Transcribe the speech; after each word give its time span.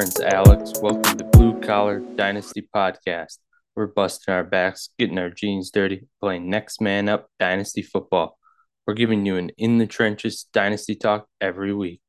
Prince 0.00 0.20
Alex. 0.20 0.72
Welcome 0.80 1.18
to 1.18 1.24
Blue 1.24 1.60
Collar 1.60 2.00
Dynasty 2.00 2.66
Podcast. 2.74 3.36
We're 3.76 3.88
busting 3.88 4.32
our 4.32 4.44
backs, 4.44 4.88
getting 4.98 5.18
our 5.18 5.28
jeans 5.28 5.70
dirty, 5.70 6.06
playing 6.22 6.48
next 6.48 6.80
man 6.80 7.06
up 7.06 7.28
dynasty 7.38 7.82
football. 7.82 8.38
We're 8.86 8.94
giving 8.94 9.26
you 9.26 9.36
an 9.36 9.50
in 9.58 9.76
the 9.76 9.86
trenches 9.86 10.46
dynasty 10.54 10.94
talk 10.94 11.26
every 11.38 11.74
week. 11.74 12.00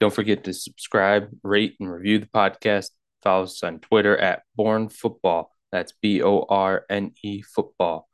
Don't 0.00 0.14
forget 0.14 0.44
to 0.44 0.54
subscribe, 0.54 1.28
rate, 1.42 1.76
and 1.78 1.92
review 1.92 2.20
the 2.20 2.26
podcast. 2.26 2.92
Follow 3.22 3.42
us 3.42 3.62
on 3.62 3.80
Twitter 3.80 4.16
at 4.16 4.40
Borne 4.54 4.88
Football. 4.88 5.54
That's 5.70 5.92
B 6.00 6.22
O 6.22 6.46
R 6.48 6.86
N 6.88 7.12
E 7.22 7.42
Football. 7.42 8.08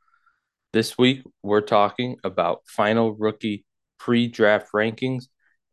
This 0.73 0.97
week, 0.97 1.23
we're 1.41 1.61
talking 1.61 2.17
about 2.25 2.63
final 2.67 3.13
rookie 3.13 3.63
pre 3.97 4.27
draft 4.27 4.73
rankings 4.75 5.27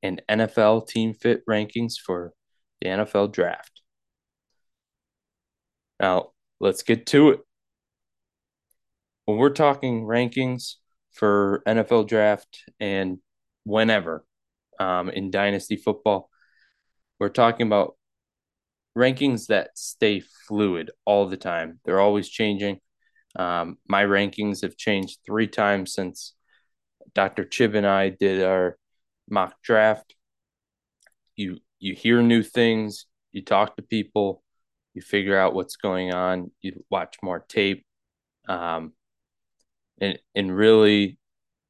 and 0.05 0.23
NFL 0.29 0.87
team 0.87 1.15
fit 1.15 1.45
rankings 1.47 1.95
for 1.99 2.33
the 2.81 2.89
NFL 2.89 3.33
draft. 3.33 3.81
Now, 6.01 6.31
let's 6.61 6.83
get 6.83 7.07
to 7.07 7.31
it. 7.31 7.41
When 9.27 9.37
we're 9.39 9.51
talking 9.51 10.05
rankings 10.05 10.77
for 11.13 11.63
NFL 11.67 12.09
draft 12.09 12.65
and 12.81 13.19
whenever 13.65 14.25
um, 14.79 15.11
in 15.11 15.31
dynasty 15.31 15.77
football, 15.77 16.31
we're 17.19 17.29
talking 17.29 17.67
about 17.67 17.97
rankings 18.97 19.47
that 19.47 19.77
stay 19.77 20.23
fluid 20.49 20.91
all 21.05 21.29
the 21.29 21.37
time. 21.37 21.81
They're 21.85 22.01
always 22.01 22.29
changing. 22.29 22.81
Um, 23.37 23.77
my 23.87 24.05
rankings 24.05 24.63
have 24.63 24.77
changed 24.77 25.19
three 25.25 25.47
times 25.47 25.95
since 25.95 26.35
Dr. 27.15 27.45
Chib 27.45 27.77
and 27.77 27.87
I 27.87 28.09
did 28.09 28.43
our 28.43 28.77
mock 29.29 29.55
draft. 29.63 30.15
You 31.37 31.59
you 31.81 31.95
hear 31.95 32.23
new 32.23 32.43
things, 32.43 33.07
you 33.33 33.43
talk 33.43 33.77
to 33.77 33.83
people, 33.83 34.43
you 34.95 35.03
figure 35.03 35.39
out 35.39 35.55
what's 35.55 35.77
going 35.77 36.13
on, 36.13 36.51
you 36.61 36.85
watch 36.91 37.17
more 37.23 37.41
tape, 37.49 37.85
um, 38.49 38.93
and 40.01 40.19
and 40.35 40.55
really 40.55 41.19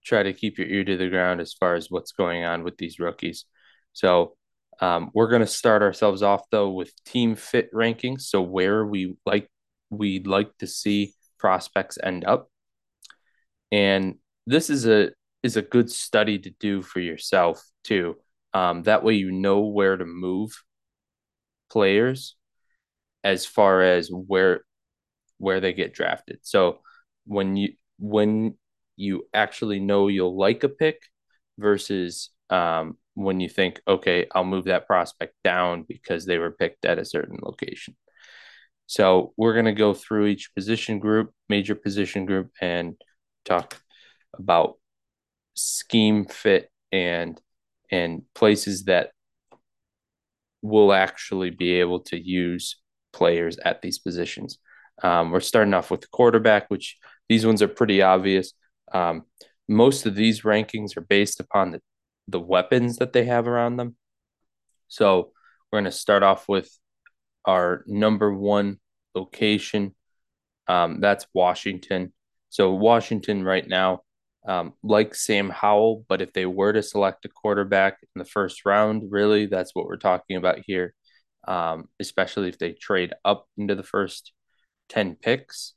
try 0.04 0.22
to 0.22 0.32
keep 0.32 0.58
your 0.58 0.66
ear 0.66 0.84
to 0.84 0.96
the 0.96 1.08
ground 1.08 1.40
as 1.40 1.52
far 1.52 1.74
as 1.74 1.90
what's 1.90 2.12
going 2.12 2.44
on 2.44 2.64
with 2.64 2.76
these 2.78 2.98
rookies. 2.98 3.44
So 3.92 4.36
um, 4.80 5.10
we're 5.14 5.28
going 5.28 5.42
to 5.42 5.46
start 5.46 5.82
ourselves 5.82 6.22
off 6.22 6.42
though 6.50 6.70
with 6.70 6.92
team 7.04 7.34
fit 7.34 7.72
rankings. 7.72 8.22
So 8.22 8.40
where 8.42 8.84
we 8.84 9.16
like 9.26 9.48
we'd 9.90 10.26
like 10.26 10.56
to 10.58 10.66
see 10.66 11.14
prospects 11.38 11.98
end 12.02 12.24
up, 12.24 12.50
and 13.70 14.16
this 14.46 14.70
is 14.70 14.86
a 14.86 15.10
is 15.42 15.56
a 15.56 15.62
good 15.62 15.90
study 15.90 16.38
to 16.38 16.50
do 16.58 16.82
for 16.82 17.00
yourself 17.00 17.62
too. 17.84 18.16
Um, 18.52 18.82
that 18.84 19.04
way, 19.04 19.14
you 19.14 19.30
know 19.30 19.60
where 19.60 19.96
to 19.96 20.04
move 20.04 20.52
players 21.70 22.36
as 23.22 23.46
far 23.46 23.82
as 23.82 24.08
where 24.08 24.64
where 25.38 25.60
they 25.60 25.72
get 25.72 25.94
drafted. 25.94 26.38
So 26.42 26.80
when 27.26 27.56
you 27.56 27.74
when 27.98 28.56
you 28.96 29.26
actually 29.32 29.80
know 29.80 30.08
you'll 30.08 30.36
like 30.36 30.64
a 30.64 30.68
pick 30.68 31.00
versus 31.58 32.30
um, 32.50 32.98
when 33.14 33.40
you 33.40 33.48
think, 33.48 33.80
okay, 33.86 34.26
I'll 34.34 34.44
move 34.44 34.64
that 34.64 34.86
prospect 34.86 35.34
down 35.44 35.84
because 35.88 36.26
they 36.26 36.38
were 36.38 36.50
picked 36.50 36.84
at 36.84 36.98
a 36.98 37.04
certain 37.04 37.38
location. 37.42 37.96
So 38.86 39.32
we're 39.36 39.52
going 39.52 39.66
to 39.66 39.72
go 39.72 39.94
through 39.94 40.26
each 40.26 40.52
position 40.54 40.98
group, 40.98 41.32
major 41.48 41.74
position 41.74 42.26
group, 42.26 42.50
and 42.60 42.96
talk 43.44 43.80
about 44.36 44.74
scheme 45.54 46.24
fit 46.24 46.70
and 46.90 47.40
and 47.90 48.22
places 48.34 48.84
that 48.84 49.10
will 50.62 50.92
actually 50.92 51.50
be 51.50 51.80
able 51.80 52.00
to 52.00 52.20
use 52.20 52.76
players 53.12 53.58
at 53.64 53.82
these 53.82 53.98
positions. 53.98 54.58
Um, 55.02 55.30
we're 55.30 55.40
starting 55.40 55.74
off 55.74 55.90
with 55.90 56.02
the 56.02 56.08
quarterback, 56.08 56.68
which 56.68 56.98
these 57.28 57.46
ones 57.46 57.62
are 57.62 57.68
pretty 57.68 58.02
obvious. 58.02 58.52
Um, 58.92 59.24
most 59.68 60.06
of 60.06 60.14
these 60.14 60.42
rankings 60.42 60.96
are 60.96 61.02
based 61.02 61.40
upon 61.40 61.70
the, 61.70 61.80
the 62.28 62.40
weapons 62.40 62.96
that 62.96 63.12
they 63.12 63.24
have 63.24 63.48
around 63.48 63.76
them. 63.76 63.96
So 64.88 65.32
we're 65.70 65.78
going 65.80 65.90
to 65.90 65.92
start 65.92 66.22
off 66.22 66.48
with 66.48 66.70
our 67.44 67.84
number 67.86 68.32
one 68.34 68.78
location. 69.14 69.94
Um, 70.66 71.00
that's 71.00 71.26
Washington. 71.32 72.12
So 72.50 72.72
Washington 72.72 73.44
right 73.44 73.66
now 73.66 74.02
um, 74.46 74.74
like 74.82 75.14
Sam 75.14 75.50
Howell, 75.50 76.04
but 76.08 76.22
if 76.22 76.32
they 76.32 76.46
were 76.46 76.72
to 76.72 76.82
select 76.82 77.24
a 77.24 77.28
quarterback 77.28 77.98
in 78.14 78.18
the 78.18 78.24
first 78.24 78.64
round, 78.64 79.04
really, 79.10 79.46
that's 79.46 79.74
what 79.74 79.86
we're 79.86 79.96
talking 79.96 80.36
about 80.36 80.60
here. 80.66 80.94
Um, 81.46 81.88
especially 81.98 82.48
if 82.48 82.58
they 82.58 82.72
trade 82.72 83.14
up 83.24 83.46
into 83.56 83.74
the 83.74 83.82
first 83.82 84.32
10 84.90 85.16
picks. 85.16 85.74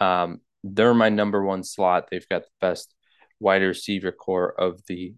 Um, 0.00 0.40
they're 0.62 0.94
my 0.94 1.08
number 1.08 1.42
one 1.42 1.64
slot. 1.64 2.08
They've 2.10 2.28
got 2.28 2.42
the 2.42 2.50
best 2.60 2.94
wide 3.40 3.62
receiver 3.62 4.12
core 4.12 4.52
of 4.60 4.80
the 4.86 5.14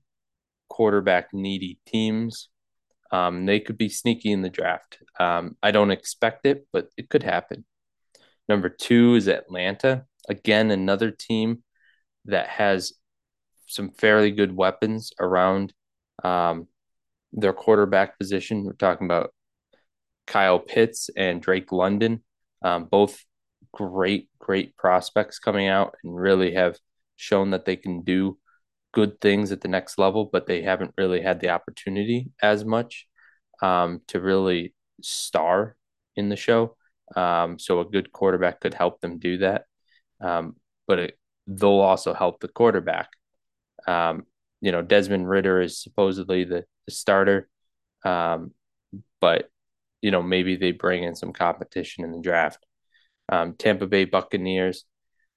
quarterback 0.68 1.34
needy 1.34 1.80
teams. 1.86 2.48
Um, 3.10 3.46
they 3.46 3.60
could 3.60 3.78
be 3.78 3.88
sneaky 3.88 4.32
in 4.32 4.42
the 4.42 4.50
draft. 4.50 4.98
Um, 5.18 5.56
I 5.62 5.70
don't 5.72 5.90
expect 5.90 6.46
it, 6.46 6.66
but 6.72 6.88
it 6.96 7.10
could 7.10 7.22
happen. 7.22 7.64
Number 8.48 8.68
two 8.68 9.14
is 9.14 9.28
Atlanta. 9.28 10.04
Again, 10.28 10.70
another 10.70 11.10
team 11.10 11.63
that 12.26 12.48
has 12.48 12.92
some 13.66 13.90
fairly 13.90 14.30
good 14.30 14.54
weapons 14.54 15.12
around 15.20 15.72
um, 16.22 16.68
their 17.32 17.52
quarterback 17.52 18.18
position. 18.18 18.64
We're 18.64 18.72
talking 18.72 19.06
about 19.06 19.32
Kyle 20.26 20.58
Pitts 20.58 21.10
and 21.16 21.42
Drake 21.42 21.72
London, 21.72 22.22
um, 22.62 22.84
both 22.84 23.24
great, 23.72 24.28
great 24.38 24.76
prospects 24.76 25.38
coming 25.38 25.68
out 25.68 25.94
and 26.02 26.14
really 26.14 26.54
have 26.54 26.78
shown 27.16 27.50
that 27.50 27.64
they 27.64 27.76
can 27.76 28.02
do 28.02 28.38
good 28.92 29.20
things 29.20 29.50
at 29.52 29.60
the 29.60 29.68
next 29.68 29.98
level, 29.98 30.28
but 30.32 30.46
they 30.46 30.62
haven't 30.62 30.94
really 30.96 31.20
had 31.20 31.40
the 31.40 31.50
opportunity 31.50 32.30
as 32.40 32.64
much 32.64 33.06
um, 33.62 34.00
to 34.08 34.20
really 34.20 34.74
star 35.02 35.76
in 36.16 36.28
the 36.28 36.36
show. 36.36 36.76
Um, 37.16 37.58
so 37.58 37.80
a 37.80 37.84
good 37.84 38.12
quarterback 38.12 38.60
could 38.60 38.74
help 38.74 39.00
them 39.00 39.18
do 39.18 39.38
that. 39.38 39.64
Um, 40.20 40.56
but 40.86 40.98
it, 40.98 41.18
they'll 41.46 41.80
also 41.80 42.14
help 42.14 42.40
the 42.40 42.48
quarterback. 42.48 43.08
Um, 43.86 44.24
you 44.60 44.72
know, 44.72 44.82
Desmond 44.82 45.28
Ridder 45.28 45.60
is 45.60 45.82
supposedly 45.82 46.44
the, 46.44 46.64
the 46.86 46.92
starter, 46.92 47.48
um, 48.04 48.52
but 49.20 49.50
you 50.00 50.10
know 50.10 50.22
maybe 50.22 50.56
they 50.56 50.72
bring 50.72 51.04
in 51.04 51.14
some 51.14 51.32
competition 51.32 52.04
in 52.04 52.12
the 52.12 52.20
draft. 52.20 52.64
Um, 53.30 53.54
Tampa 53.54 53.86
Bay 53.86 54.04
Buccaneers, 54.04 54.84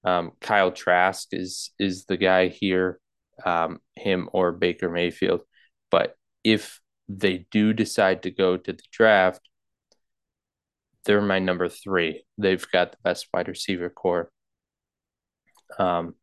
um, 0.04 0.32
Kyle 0.42 0.72
Trask 0.72 1.28
is 1.32 1.72
is 1.80 2.06
the 2.06 2.18
guy 2.18 2.48
here, 2.48 3.00
um, 3.46 3.80
him 3.96 4.30
or 4.34 4.52
Baker 4.52 4.90
Mayfield. 4.90 5.42
But 5.92 6.16
if 6.44 6.80
they 7.10 7.48
do 7.52 7.74
decide 7.74 8.24
to 8.24 8.32
go 8.32 8.58
to 8.58 8.74
the 8.74 8.84
draft, 8.92 9.42
they're 11.06 11.22
my 11.22 11.40
number 11.40 11.70
three. 11.70 12.24
They've 12.38 12.66
got 12.72 12.92
the 12.92 12.98
best 13.04 13.28
wide 13.34 13.48
receiver 13.48 13.90
core 13.90 14.32
um, 15.78 16.16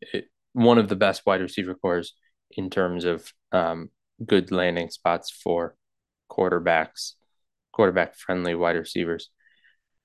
it, 0.00 0.26
one 0.52 0.78
of 0.78 0.88
the 0.88 0.96
best 0.96 1.22
wide 1.26 1.40
receiver 1.40 1.74
cores 1.74 2.14
in 2.50 2.70
terms 2.70 3.04
of 3.04 3.32
um, 3.52 3.90
good 4.24 4.50
landing 4.50 4.90
spots 4.90 5.30
for 5.30 5.76
quarterbacks, 6.30 7.12
quarterback 7.72 8.14
friendly 8.14 8.54
wide 8.54 8.76
receivers. 8.76 9.30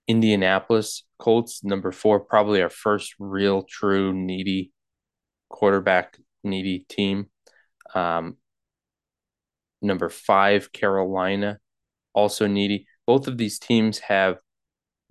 Indianapolis 0.07 1.03
Colts, 1.19 1.63
number 1.63 1.91
four, 1.91 2.19
probably 2.19 2.61
our 2.61 2.69
first 2.69 3.15
real, 3.19 3.63
true, 3.63 4.13
needy 4.13 4.71
quarterback 5.49 6.17
needy 6.43 6.85
team. 6.89 7.27
Um, 7.93 8.37
number 9.81 10.09
five, 10.09 10.71
Carolina, 10.71 11.59
also 12.13 12.47
needy. 12.47 12.87
Both 13.05 13.27
of 13.27 13.37
these 13.37 13.59
teams 13.59 13.99
have 13.99 14.39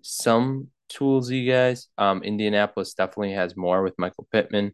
some 0.02 0.68
toolsy 0.88 1.48
guys. 1.48 1.88
Um, 1.98 2.22
Indianapolis 2.22 2.94
definitely 2.94 3.32
has 3.32 3.56
more 3.56 3.82
with 3.82 3.98
Michael 3.98 4.26
Pittman, 4.30 4.72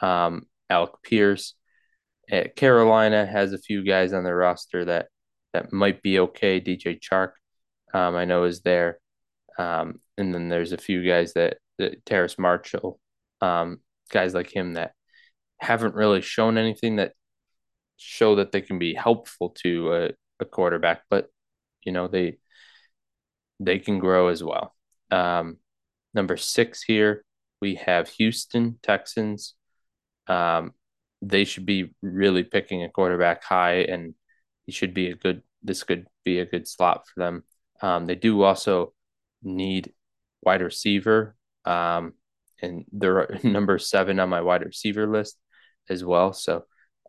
um, 0.00 0.46
Alec 0.70 0.92
Pierce. 1.02 1.54
At 2.30 2.46
eh, 2.46 2.48
Carolina 2.56 3.26
has 3.26 3.52
a 3.52 3.58
few 3.58 3.82
guys 3.82 4.12
on 4.12 4.24
their 4.24 4.36
roster 4.36 4.84
that 4.84 5.06
that 5.52 5.72
might 5.72 6.02
be 6.02 6.18
okay. 6.20 6.60
DJ 6.60 7.00
Chark, 7.00 7.32
um, 7.94 8.14
I 8.14 8.24
know 8.26 8.44
is 8.44 8.60
there, 8.60 8.98
um, 9.58 10.00
and 10.18 10.34
then 10.34 10.48
there's 10.48 10.72
a 10.72 10.78
few 10.78 11.06
guys 11.06 11.32
that, 11.34 11.58
that 11.78 12.04
Terrace 12.04 12.38
Marshall, 12.38 13.00
um, 13.40 13.80
guys 14.10 14.34
like 14.34 14.54
him 14.54 14.74
that 14.74 14.92
haven't 15.58 15.94
really 15.94 16.20
shown 16.20 16.58
anything 16.58 16.96
that 16.96 17.12
show 17.96 18.36
that 18.36 18.52
they 18.52 18.60
can 18.60 18.78
be 18.78 18.94
helpful 18.94 19.50
to 19.62 19.92
a, 19.94 20.10
a 20.40 20.44
quarterback, 20.44 21.02
but 21.10 21.28
you 21.84 21.92
know 21.92 22.08
they 22.08 22.38
they 23.60 23.78
can 23.78 23.98
grow 23.98 24.28
as 24.28 24.42
well. 24.42 24.74
Um, 25.10 25.58
number 26.14 26.36
six 26.36 26.82
here, 26.82 27.24
we 27.60 27.76
have 27.76 28.08
Houston 28.10 28.78
Texans. 28.82 29.54
Um, 30.26 30.72
they 31.22 31.44
should 31.44 31.66
be 31.66 31.94
really 32.02 32.44
picking 32.44 32.84
a 32.84 32.88
quarterback 32.88 33.42
high, 33.42 33.80
and 33.82 34.14
he 34.66 34.72
should 34.72 34.94
be 34.94 35.10
a 35.10 35.16
good 35.16 35.42
this 35.62 35.82
could 35.82 36.06
be 36.24 36.38
a 36.38 36.46
good 36.46 36.68
slot 36.68 37.04
for 37.06 37.20
them. 37.20 37.44
Um, 37.82 38.06
they 38.06 38.14
do 38.14 38.42
also 38.42 38.94
need 39.42 39.92
wide 40.42 40.62
receiver, 40.62 41.36
um, 41.64 42.14
and 42.62 42.84
they're 42.92 43.38
number 43.42 43.78
seven 43.78 44.20
on 44.20 44.28
my 44.28 44.40
wide 44.40 44.64
receiver 44.64 45.06
list 45.06 45.38
as 45.88 46.04
well. 46.04 46.32
So 46.32 46.64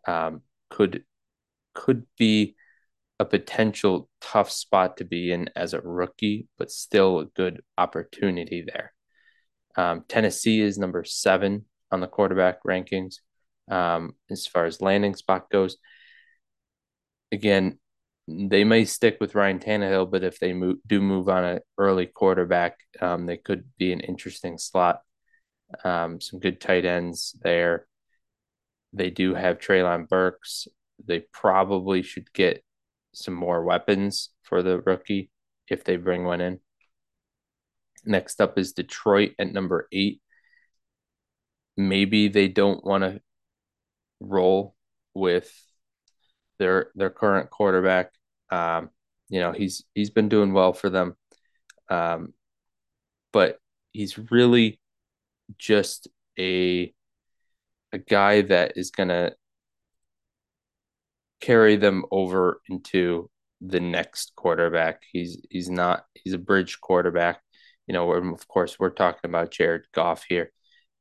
um, 0.06 0.42
could 0.68 1.04
could 1.74 2.06
be 2.18 2.56
a 3.20 3.24
potential 3.26 4.08
tough 4.22 4.50
spot 4.50 4.96
to 4.96 5.04
be 5.04 5.30
in 5.30 5.50
as 5.54 5.74
a 5.74 5.80
rookie, 5.82 6.48
but 6.56 6.70
still 6.70 7.20
a 7.20 7.26
good 7.26 7.62
opportunity 7.76 8.64
there. 8.66 8.94
Um, 9.76 10.04
Tennessee 10.08 10.62
is 10.62 10.78
number 10.78 11.04
seven 11.04 11.66
on 11.92 12.00
the 12.00 12.06
quarterback 12.06 12.64
rankings 12.64 13.16
um, 13.70 14.14
as 14.30 14.46
far 14.46 14.64
as 14.64 14.80
landing 14.80 15.14
spot 15.14 15.50
goes. 15.50 15.76
Again, 17.30 17.78
they 18.26 18.64
may 18.64 18.86
stick 18.86 19.18
with 19.20 19.34
Ryan 19.34 19.58
Tannehill, 19.58 20.10
but 20.10 20.24
if 20.24 20.38
they 20.38 20.54
move, 20.54 20.78
do 20.86 21.02
move 21.02 21.28
on 21.28 21.44
an 21.44 21.60
early 21.76 22.06
quarterback, 22.06 22.78
um, 23.02 23.26
they 23.26 23.36
could 23.36 23.64
be 23.76 23.92
an 23.92 24.00
interesting 24.00 24.56
slot. 24.56 25.02
Um, 25.84 26.22
some 26.22 26.40
good 26.40 26.58
tight 26.58 26.86
ends 26.86 27.38
there. 27.42 27.86
They 28.94 29.10
do 29.10 29.34
have 29.34 29.58
Treylon 29.58 30.08
Burks. 30.08 30.68
They 31.04 31.20
probably 31.32 32.00
should 32.00 32.32
get 32.32 32.64
some 33.12 33.34
more 33.34 33.64
weapons 33.64 34.30
for 34.42 34.62
the 34.62 34.80
rookie 34.80 35.30
if 35.68 35.84
they 35.84 35.96
bring 35.96 36.24
one 36.24 36.40
in. 36.40 36.60
Next 38.04 38.40
up 38.40 38.58
is 38.58 38.72
Detroit 38.72 39.32
at 39.38 39.52
number 39.52 39.88
eight. 39.92 40.20
Maybe 41.76 42.28
they 42.28 42.48
don't 42.48 42.84
want 42.84 43.04
to 43.04 43.20
roll 44.20 44.74
with 45.14 45.52
their 46.58 46.90
their 46.94 47.10
current 47.10 47.50
quarterback. 47.50 48.12
Um, 48.50 48.90
you 49.28 49.40
know, 49.40 49.52
he's 49.52 49.84
he's 49.94 50.10
been 50.10 50.28
doing 50.28 50.52
well 50.52 50.72
for 50.72 50.90
them. 50.90 51.16
Um, 51.88 52.34
but 53.32 53.58
he's 53.92 54.18
really 54.30 54.80
just 55.58 56.08
a 56.38 56.92
a 57.92 57.98
guy 57.98 58.42
that 58.42 58.76
is 58.76 58.90
gonna 58.90 59.32
carry 61.40 61.76
them 61.76 62.04
over 62.10 62.60
into 62.68 63.30
the 63.60 63.80
next 63.80 64.32
quarterback. 64.36 65.02
He's 65.12 65.38
he's 65.50 65.70
not 65.70 66.04
he's 66.14 66.32
a 66.32 66.38
bridge 66.38 66.80
quarterback. 66.80 67.40
You 67.86 67.94
know, 67.94 68.12
of 68.12 68.48
course 68.48 68.78
we're 68.78 68.90
talking 68.90 69.28
about 69.28 69.50
Jared 69.50 69.82
Goff 69.92 70.24
here. 70.28 70.52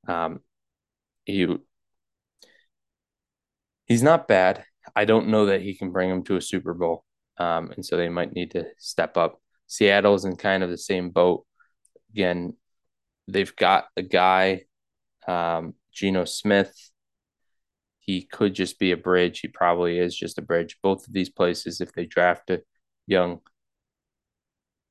Um, 0.08 0.42
he 1.26 1.48
he's 3.86 4.04
not 4.04 4.28
bad. 4.28 4.64
I 4.96 5.06
don't 5.06 5.28
know 5.30 5.48
that 5.48 5.62
he 5.62 5.76
can 5.76 5.92
bring 5.92 6.10
him 6.10 6.24
to 6.24 6.38
a 6.38 6.42
Super 6.42 6.74
Bowl. 6.74 7.04
Um, 7.38 7.72
and 7.72 7.86
so 7.86 7.98
they 7.98 8.10
might 8.10 8.34
need 8.34 8.52
to 8.52 8.66
step 8.78 9.18
up. 9.18 9.42
Seattle's 9.68 10.26
in 10.26 10.36
kind 10.36 10.64
of 10.64 10.70
the 10.70 10.78
same 10.78 11.10
boat. 11.10 11.46
Again, 12.12 12.56
they've 13.28 13.56
got 13.56 13.86
a 13.96 14.02
guy, 14.02 14.64
um, 15.28 15.76
Geno 15.94 16.26
Smith. 16.26 16.74
He 18.10 18.24
could 18.24 18.56
just 18.56 18.80
be 18.80 18.92
a 18.92 18.98
bridge. 18.98 19.42
He 19.42 19.50
probably 19.50 20.00
is 20.00 20.18
just 20.18 20.40
a 20.40 20.42
bridge. 20.42 20.80
Both 20.82 21.08
of 21.08 21.14
these 21.14 21.30
places, 21.30 21.80
if 21.80 21.94
they 21.94 22.08
draft 22.08 22.50
a 22.50 22.64
young 23.06 23.42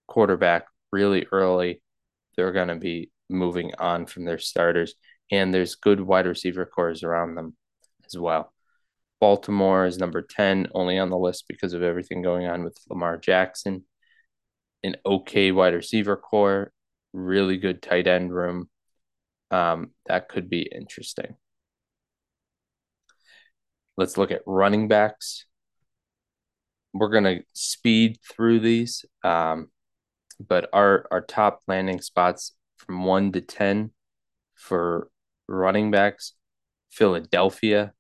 quarterback 0.07 0.67
really 0.93 1.27
early, 1.33 1.83
they're 2.37 2.53
going 2.53 2.69
to 2.69 2.77
be 2.77 3.11
moving 3.29 3.73
on 3.77 4.07
from 4.07 4.25
their 4.25 4.39
starters. 4.39 4.95
And 5.33 5.53
there's 5.53 5.75
good 5.75 6.01
wide 6.01 6.29
receiver 6.29 6.65
cores 6.65 7.03
around 7.03 7.35
them 7.35 7.57
as 8.07 8.17
well. 8.17 8.53
Baltimore 9.21 9.85
is 9.85 9.99
number 9.99 10.23
10, 10.23 10.69
only 10.73 10.97
on 10.97 11.11
the 11.11 11.19
list 11.19 11.47
because 11.49 11.73
of 11.73 11.83
everything 11.83 12.23
going 12.23 12.47
on 12.47 12.63
with 12.63 12.79
Lamar 12.89 13.17
Jackson. 13.17 13.83
An 14.85 14.95
okay 15.05 15.51
wide 15.51 15.75
receiver 15.75 16.17
core, 16.17 16.71
really 17.13 17.57
good 17.57 17.83
tight 17.83 18.07
end 18.07 18.33
room. 18.33 18.71
Um, 19.51 19.91
that 20.07 20.29
could 20.29 20.49
be 20.49 20.63
interesting. 20.63 21.35
Let's 23.99 24.17
look 24.17 24.31
at 24.31 24.43
running 24.47 24.87
backs. 24.87 25.45
We're 26.95 27.11
going 27.11 27.25
to 27.25 27.43
speed 27.53 28.19
through 28.23 28.61
these, 28.61 29.05
um, 29.25 29.73
but 30.39 30.71
our, 30.73 31.09
our 31.11 31.21
top 31.21 31.63
landing 31.67 32.01
spots 32.01 32.53
from 32.77 33.03
1 33.03 33.33
to 33.33 33.41
10 33.41 33.91
for 34.55 35.11
running 35.49 35.91
backs 35.91 36.35
Philadelphia, 36.91 37.93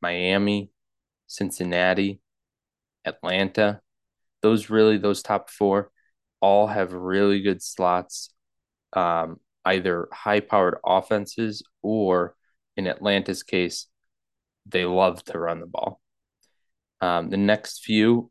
Miami, 0.00 0.70
Cincinnati, 1.26 2.20
Atlanta. 3.04 3.80
Those 4.40 4.70
really, 4.70 4.98
those 4.98 5.20
top 5.20 5.50
four 5.50 5.90
all 6.40 6.68
have 6.68 6.92
really 6.92 7.42
good 7.42 7.60
slots, 7.60 8.30
um, 8.92 9.40
either 9.64 10.06
high 10.12 10.38
powered 10.38 10.76
offenses 10.86 11.64
or 11.82 12.36
in 12.76 12.86
Atlanta's 12.86 13.42
case, 13.42 13.88
they 14.66 14.84
love 14.84 15.22
to 15.24 15.38
run 15.38 15.60
the 15.60 15.66
ball. 15.66 16.00
Um, 17.00 17.30
the 17.30 17.36
next 17.36 17.84
few, 17.84 18.30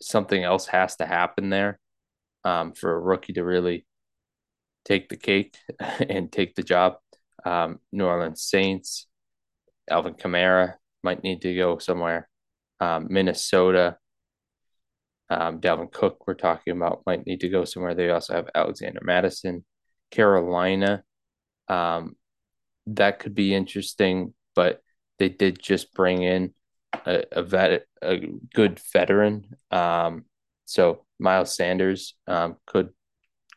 something 0.00 0.42
else 0.42 0.66
has 0.66 0.96
to 0.96 1.06
happen 1.06 1.50
there 1.50 1.78
um, 2.44 2.72
for 2.72 2.92
a 2.92 3.00
rookie 3.00 3.34
to 3.34 3.44
really 3.44 3.86
take 4.84 5.08
the 5.08 5.16
cake 5.16 5.56
and 6.08 6.32
take 6.32 6.54
the 6.54 6.62
job. 6.62 6.94
Um, 7.44 7.80
New 7.92 8.06
Orleans 8.06 8.42
Saints, 8.42 9.06
Alvin 9.88 10.14
Kamara, 10.14 10.74
might 11.02 11.22
need 11.22 11.42
to 11.42 11.54
go 11.54 11.78
somewhere. 11.78 12.28
Um, 12.80 13.08
Minnesota, 13.10 13.96
um, 15.30 15.60
Dalvin 15.60 15.92
Cook, 15.92 16.26
we're 16.26 16.34
talking 16.34 16.76
about, 16.76 17.02
might 17.06 17.24
need 17.26 17.40
to 17.40 17.48
go 17.48 17.64
somewhere. 17.64 17.94
They 17.94 18.10
also 18.10 18.34
have 18.34 18.48
Alexander 18.54 19.00
Mattison, 19.02 19.64
Carolina. 20.10 21.02
Um, 21.68 22.16
that 22.88 23.20
could 23.20 23.34
be 23.34 23.54
interesting, 23.54 24.34
but 24.54 24.80
they 25.20 25.28
did 25.28 25.62
just 25.62 25.94
bring 25.94 26.22
in 26.22 26.52
a, 27.06 27.22
a 27.30 27.42
vet, 27.42 27.84
a 28.02 28.16
good 28.54 28.80
veteran. 28.92 29.46
Um, 29.70 30.24
so 30.64 31.04
Miles 31.20 31.54
Sanders 31.54 32.16
um, 32.26 32.56
could 32.66 32.88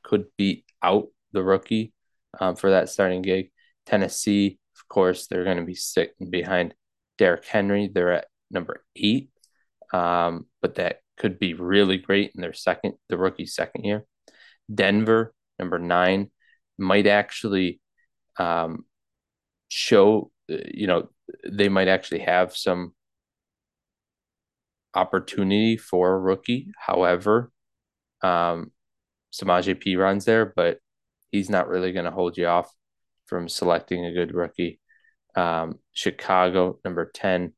could 0.03 0.25
beat 0.37 0.65
out 0.83 1.07
the 1.31 1.41
rookie 1.41 1.93
um, 2.39 2.55
for 2.55 2.71
that 2.71 2.89
starting 2.89 3.21
gig. 3.21 3.49
Tennessee, 3.85 4.59
of 4.75 4.87
course, 4.89 5.27
they're 5.27 5.45
going 5.45 5.57
to 5.57 5.63
be 5.63 5.75
sitting 5.75 6.29
behind 6.29 6.75
Derrick 7.17 7.45
Henry, 7.45 7.89
they're 7.93 8.11
at 8.11 8.27
number 8.51 8.83
eight, 8.95 9.29
um, 9.93 10.47
but 10.61 10.75
that 10.75 10.97
could 11.17 11.39
be 11.39 11.53
really 11.53 11.97
great 11.97 12.31
in 12.35 12.41
their 12.41 12.53
second, 12.53 12.95
the 13.07 13.17
rookie 13.17 13.45
second 13.45 13.85
year. 13.85 14.05
Denver, 14.73 15.33
number 15.59 15.79
nine, 15.79 16.31
might 16.77 17.07
actually 17.07 17.79
um, 18.37 18.85
show, 19.69 20.31
you 20.47 20.87
know, 20.87 21.09
they 21.49 21.69
might 21.69 21.87
actually 21.87 22.19
have 22.19 22.55
some 22.55 22.93
opportunity 24.93 25.77
for 25.77 26.13
a 26.13 26.19
rookie. 26.19 26.71
However, 26.77 27.51
um, 28.21 28.71
Samaje 29.33 29.97
runs 29.97 30.25
there, 30.25 30.45
but 30.55 30.79
he's 31.31 31.49
not 31.49 31.67
really 31.67 31.91
going 31.91 32.05
to 32.05 32.11
hold 32.11 32.37
you 32.37 32.47
off 32.47 32.71
from 33.25 33.49
selecting 33.49 34.05
a 34.05 34.13
good 34.13 34.33
rookie. 34.33 34.79
Um, 35.35 35.79
Chicago, 35.93 36.79
number 36.85 37.09
10, 37.13 37.53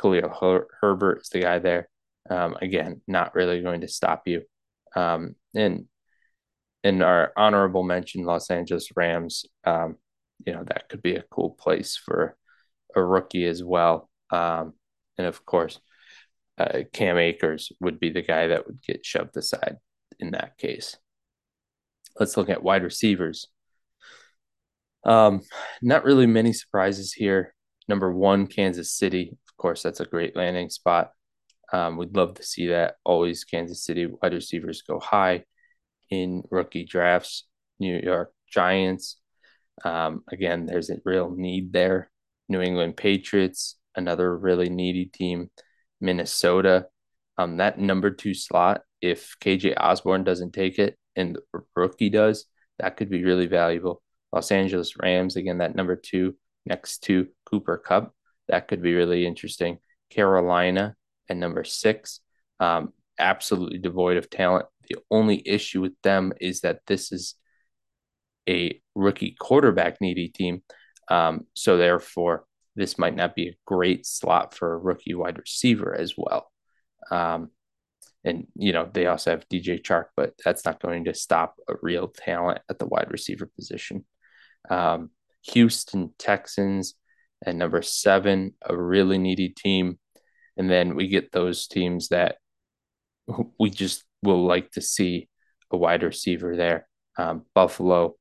Khalil 0.00 0.28
Her- 0.40 0.68
Herbert 0.80 1.20
is 1.22 1.28
the 1.28 1.40
guy 1.40 1.58
there. 1.58 1.88
Um, 2.30 2.56
again, 2.60 3.02
not 3.06 3.34
really 3.34 3.60
going 3.60 3.82
to 3.82 3.88
stop 3.88 4.22
you. 4.26 4.42
Um, 4.96 5.34
and 5.54 5.86
in 6.84 7.02
our 7.02 7.32
honorable 7.36 7.82
mention, 7.82 8.24
Los 8.24 8.50
Angeles 8.50 8.88
Rams, 8.96 9.44
um, 9.64 9.96
you 10.46 10.52
know, 10.52 10.64
that 10.64 10.88
could 10.88 11.02
be 11.02 11.16
a 11.16 11.24
cool 11.30 11.50
place 11.50 11.96
for 11.96 12.36
a 12.94 13.02
rookie 13.02 13.46
as 13.46 13.62
well. 13.62 14.08
Um, 14.30 14.74
and 15.16 15.26
of 15.26 15.44
course, 15.44 15.80
uh, 16.58 16.80
Cam 16.92 17.18
Akers 17.18 17.72
would 17.80 18.00
be 18.00 18.10
the 18.10 18.22
guy 18.22 18.48
that 18.48 18.66
would 18.66 18.80
get 18.82 19.04
shoved 19.04 19.36
aside 19.36 19.76
in 20.18 20.32
that 20.32 20.58
case. 20.58 20.96
Let's 22.18 22.36
look 22.36 22.48
at 22.48 22.62
wide 22.62 22.82
receivers. 22.82 23.46
Um, 25.04 25.42
not 25.80 26.04
really 26.04 26.26
many 26.26 26.52
surprises 26.52 27.12
here. 27.12 27.54
Number 27.86 28.12
one, 28.12 28.46
Kansas 28.46 28.92
City. 28.92 29.30
Of 29.48 29.56
course, 29.56 29.82
that's 29.82 30.00
a 30.00 30.04
great 30.04 30.36
landing 30.36 30.68
spot. 30.70 31.12
Um, 31.72 31.96
we'd 31.96 32.16
love 32.16 32.34
to 32.34 32.42
see 32.42 32.68
that. 32.68 32.96
Always 33.04 33.44
Kansas 33.44 33.84
City 33.84 34.06
wide 34.06 34.34
receivers 34.34 34.82
go 34.82 34.98
high 34.98 35.44
in 36.10 36.42
rookie 36.50 36.84
drafts. 36.84 37.44
New 37.78 38.00
York 38.02 38.32
Giants. 38.50 39.16
Um, 39.84 40.24
again, 40.30 40.66
there's 40.66 40.90
a 40.90 40.98
real 41.04 41.30
need 41.30 41.72
there. 41.72 42.10
New 42.48 42.60
England 42.60 42.96
Patriots, 42.96 43.76
another 43.94 44.36
really 44.36 44.68
needy 44.68 45.06
team. 45.06 45.50
Minnesota, 46.00 46.86
um, 47.36 47.56
that 47.56 47.78
number 47.78 48.10
two 48.10 48.34
slot, 48.34 48.82
if 49.00 49.36
KJ 49.40 49.74
Osborn 49.76 50.24
doesn't 50.24 50.52
take 50.52 50.78
it 50.78 50.96
and 51.16 51.36
the 51.36 51.60
rookie 51.74 52.10
does, 52.10 52.46
that 52.78 52.96
could 52.96 53.10
be 53.10 53.24
really 53.24 53.46
valuable. 53.46 54.02
Los 54.32 54.50
Angeles 54.52 54.94
Rams, 54.96 55.36
again, 55.36 55.58
that 55.58 55.74
number 55.74 55.96
two 55.96 56.36
next 56.66 56.98
to 57.04 57.28
Cooper 57.46 57.78
Kupp, 57.78 58.14
That 58.48 58.68
could 58.68 58.82
be 58.82 58.94
really 58.94 59.26
interesting. 59.26 59.78
Carolina 60.10 60.94
and 61.28 61.40
number 61.40 61.64
six. 61.64 62.20
Um, 62.60 62.92
absolutely 63.18 63.78
devoid 63.78 64.16
of 64.16 64.30
talent. 64.30 64.66
The 64.88 64.96
only 65.10 65.42
issue 65.46 65.80
with 65.80 65.94
them 66.02 66.32
is 66.40 66.60
that 66.60 66.80
this 66.86 67.12
is 67.12 67.34
a 68.48 68.80
rookie 68.94 69.36
quarterback 69.38 70.00
needy 70.00 70.28
team. 70.28 70.62
Um, 71.10 71.46
so 71.54 71.76
therefore, 71.76 72.44
this 72.76 72.98
might 72.98 73.16
not 73.16 73.34
be 73.34 73.48
a 73.48 73.56
great 73.66 74.06
slot 74.06 74.54
for 74.54 74.72
a 74.72 74.78
rookie 74.78 75.14
wide 75.14 75.38
receiver 75.38 75.94
as 75.94 76.14
well. 76.16 76.50
Um, 77.10 77.50
and 78.24 78.46
you 78.56 78.72
know 78.72 78.88
they 78.92 79.06
also 79.06 79.30
have 79.30 79.48
DJ 79.48 79.82
Chark, 79.82 80.06
but 80.16 80.34
that's 80.44 80.64
not 80.64 80.80
going 80.80 81.04
to 81.04 81.14
stop 81.14 81.56
a 81.68 81.74
real 81.82 82.08
talent 82.08 82.60
at 82.68 82.78
the 82.78 82.86
wide 82.86 83.10
receiver 83.10 83.46
position. 83.46 84.04
Um, 84.68 85.10
Houston 85.52 86.12
Texans 86.18 86.94
at 87.44 87.54
number 87.54 87.80
seven, 87.82 88.54
a 88.62 88.76
really 88.76 89.18
needy 89.18 89.48
team, 89.48 89.98
and 90.56 90.68
then 90.68 90.94
we 90.94 91.08
get 91.08 91.32
those 91.32 91.66
teams 91.68 92.08
that 92.08 92.36
we 93.58 93.70
just 93.70 94.04
will 94.22 94.44
like 94.44 94.70
to 94.72 94.80
see 94.80 95.28
a 95.70 95.76
wide 95.76 96.02
receiver 96.02 96.56
there. 96.56 96.88
Um, 97.16 97.44
Buffalo, 97.54 98.16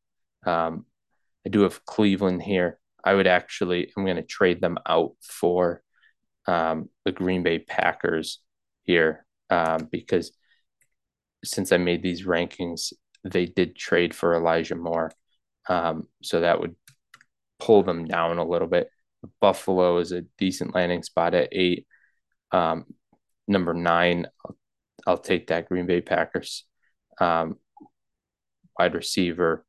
um, 0.46 0.86
I 1.48 1.50
do 1.50 1.62
have 1.62 1.86
Cleveland 1.86 2.44
here. 2.44 2.78
I 3.06 3.14
would 3.14 3.26
actually, 3.26 3.90
I'm 3.96 4.04
going 4.04 4.18
to 4.18 4.22
trade 4.22 4.60
them 4.60 4.78
out 4.86 5.14
for 5.22 5.82
um, 6.46 6.90
the 7.06 7.14
Green 7.14 7.42
Bay 7.42 7.58
Packers 7.58 8.42
here 8.84 9.26
um, 9.50 9.88
because 9.90 10.34
since 11.46 11.72
I 11.72 11.78
made 11.78 12.04
these 12.04 12.26
rankings, 12.26 12.92
they 13.24 13.46
did 13.46 13.78
trade 13.78 14.14
for 14.14 14.36
Elijah 14.36 14.76
Moore. 14.76 15.10
Um, 15.70 16.10
so 16.22 16.42
that 16.42 16.60
would 16.60 16.76
pull 17.60 17.82
them 17.82 18.04
down 18.04 18.40
a 18.40 18.46
little 18.46 18.68
bit. 18.68 18.90
Buffalo 19.40 20.00
is 20.00 20.12
a 20.12 20.26
decent 20.38 20.76
landing 20.76 21.02
spot 21.02 21.34
at 21.34 21.48
eight. 21.54 21.88
Um, 22.52 22.88
number 23.48 23.74
nine, 23.74 24.28
I'll, 25.06 25.18
take 25.18 25.48
that 25.48 25.70
Green 25.70 25.86
Bay 25.86 26.02
Packers 26.02 26.66
um, 27.22 27.56
wide 28.78 28.96
receiver 28.96 29.66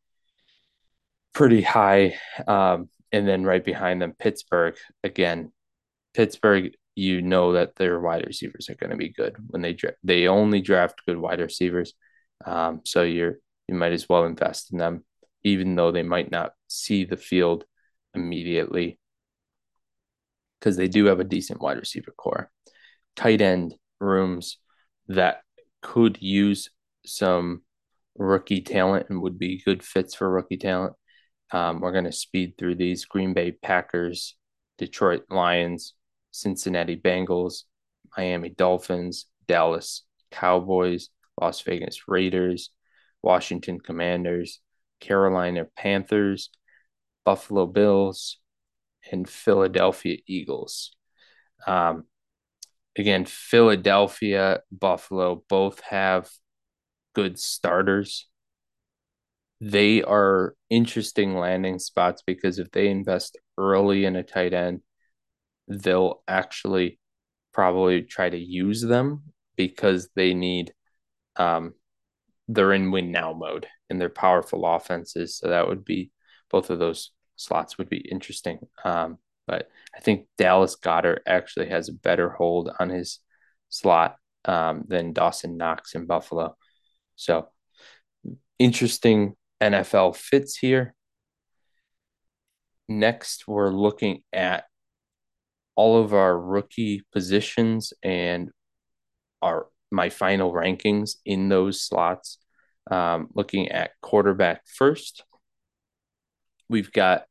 pretty 1.32 1.62
high. 1.62 2.16
Um, 2.46 2.88
and 3.12 3.26
then 3.26 3.44
right 3.44 3.64
behind 3.64 4.02
them, 4.02 4.14
Pittsburgh. 4.18 4.76
Again, 5.02 5.52
Pittsburgh, 6.14 6.72
you 6.94 7.22
know 7.22 7.52
that 7.52 7.76
their 7.76 8.00
wide 8.00 8.26
receivers 8.26 8.68
are 8.68 8.74
going 8.74 8.90
to 8.90 8.96
be 8.96 9.08
good 9.10 9.36
when 9.46 9.62
they 9.62 9.72
dra- 9.72 9.92
they 10.02 10.26
only 10.26 10.60
draft 10.60 11.00
good 11.06 11.16
wide 11.16 11.40
receivers. 11.40 11.94
Um, 12.44 12.80
so 12.84 13.02
you're 13.02 13.36
you 13.68 13.74
might 13.74 13.92
as 13.92 14.08
well 14.08 14.24
invest 14.24 14.72
in 14.72 14.78
them, 14.78 15.04
even 15.44 15.76
though 15.76 15.92
they 15.92 16.02
might 16.02 16.30
not 16.30 16.52
see 16.66 17.04
the 17.04 17.16
field 17.16 17.64
immediately, 18.14 18.98
because 20.58 20.76
they 20.76 20.88
do 20.88 21.06
have 21.06 21.20
a 21.20 21.24
decent 21.24 21.60
wide 21.60 21.78
receiver 21.78 22.12
core. 22.16 22.50
Tight 23.14 23.40
end 23.40 23.74
rooms 24.00 24.58
that 25.08 25.42
could 25.82 26.20
use 26.20 26.70
some 27.06 27.62
rookie 28.16 28.60
talent 28.60 29.06
and 29.08 29.22
would 29.22 29.38
be 29.38 29.62
good 29.64 29.84
fits 29.84 30.14
for 30.14 30.28
rookie 30.28 30.56
talent. 30.56 30.94
Um, 31.50 31.80
we're 31.80 31.92
going 31.92 32.04
to 32.04 32.12
speed 32.12 32.54
through 32.58 32.74
these 32.76 33.04
Green 33.04 33.32
Bay 33.32 33.52
Packers, 33.52 34.36
Detroit 34.76 35.24
Lions, 35.30 35.94
Cincinnati 36.30 36.96
Bengals, 36.96 37.64
Miami 38.16 38.50
Dolphins, 38.50 39.26
Dallas 39.46 40.04
Cowboys, 40.30 41.08
Las 41.40 41.60
Vegas 41.62 42.06
Raiders, 42.06 42.70
Washington 43.22 43.80
Commanders, 43.80 44.60
Carolina 45.00 45.66
Panthers, 45.76 46.50
Buffalo 47.24 47.66
Bills, 47.66 48.38
and 49.10 49.28
Philadelphia 49.28 50.18
Eagles. 50.26 50.94
Um, 51.66 52.04
again, 52.96 53.24
Philadelphia, 53.24 54.60
Buffalo 54.70 55.42
both 55.48 55.80
have 55.80 56.30
good 57.14 57.38
starters 57.38 58.26
they 59.60 60.02
are 60.02 60.54
interesting 60.70 61.34
landing 61.36 61.78
spots 61.78 62.22
because 62.26 62.58
if 62.58 62.70
they 62.70 62.88
invest 62.88 63.38
early 63.56 64.04
in 64.04 64.16
a 64.16 64.22
tight 64.22 64.54
end, 64.54 64.80
they'll 65.66 66.22
actually 66.28 66.98
probably 67.52 68.02
try 68.02 68.30
to 68.30 68.38
use 68.38 68.82
them 68.82 69.22
because 69.56 70.08
they 70.14 70.32
need 70.32 70.72
um 71.36 71.74
they're 72.48 72.72
in 72.72 72.90
win 72.90 73.10
now 73.12 73.32
mode 73.32 73.66
and 73.90 74.00
they're 74.00 74.08
powerful 74.08 74.64
offenses. 74.64 75.36
So 75.36 75.48
that 75.48 75.68
would 75.68 75.84
be 75.84 76.10
both 76.50 76.70
of 76.70 76.78
those 76.78 77.10
slots 77.36 77.78
would 77.78 77.88
be 77.90 77.98
interesting. 77.98 78.58
Um, 78.84 79.18
but 79.46 79.68
I 79.94 80.00
think 80.00 80.26
Dallas 80.38 80.76
Goedert 80.76 81.20
actually 81.26 81.68
has 81.68 81.88
a 81.88 81.94
better 81.94 82.30
hold 82.30 82.70
on 82.78 82.90
his 82.90 83.20
slot 83.68 84.16
um, 84.44 84.84
than 84.88 85.12
Dawson 85.12 85.56
Knox 85.56 85.94
in 85.94 86.06
Buffalo. 86.06 86.56
So 87.16 87.48
interesting 88.58 89.36
NFL 89.62 90.16
fits 90.16 90.56
here. 90.56 90.94
Next, 92.88 93.46
we're 93.46 93.70
looking 93.70 94.22
at 94.32 94.64
all 95.76 96.00
of 96.02 96.14
our 96.14 96.38
rookie 96.38 97.02
positions 97.12 97.92
and 98.02 98.50
our 99.42 99.68
my 99.90 100.10
final 100.10 100.52
rankings 100.52 101.16
in 101.24 101.48
those 101.48 101.80
slots. 101.80 102.38
Um, 102.90 103.28
looking 103.34 103.68
at 103.68 103.92
quarterback 104.00 104.62
first, 104.66 105.24
we've 106.68 106.92
got 106.92 107.24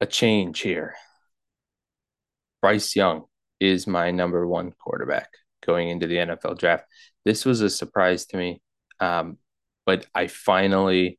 a 0.00 0.06
change 0.06 0.60
here. 0.60 0.94
Bryce 2.60 2.94
Young 2.94 3.24
is 3.60 3.86
my 3.86 4.10
number 4.10 4.46
one 4.46 4.72
quarterback 4.72 5.28
going 5.64 5.88
into 5.88 6.06
the 6.06 6.16
NFL 6.16 6.58
draft. 6.58 6.84
This 7.24 7.44
was 7.44 7.60
a 7.60 7.70
surprise 7.70 8.26
to 8.26 8.36
me. 8.36 8.62
Um, 9.00 9.38
but 9.86 10.06
I 10.14 10.26
finally 10.26 11.18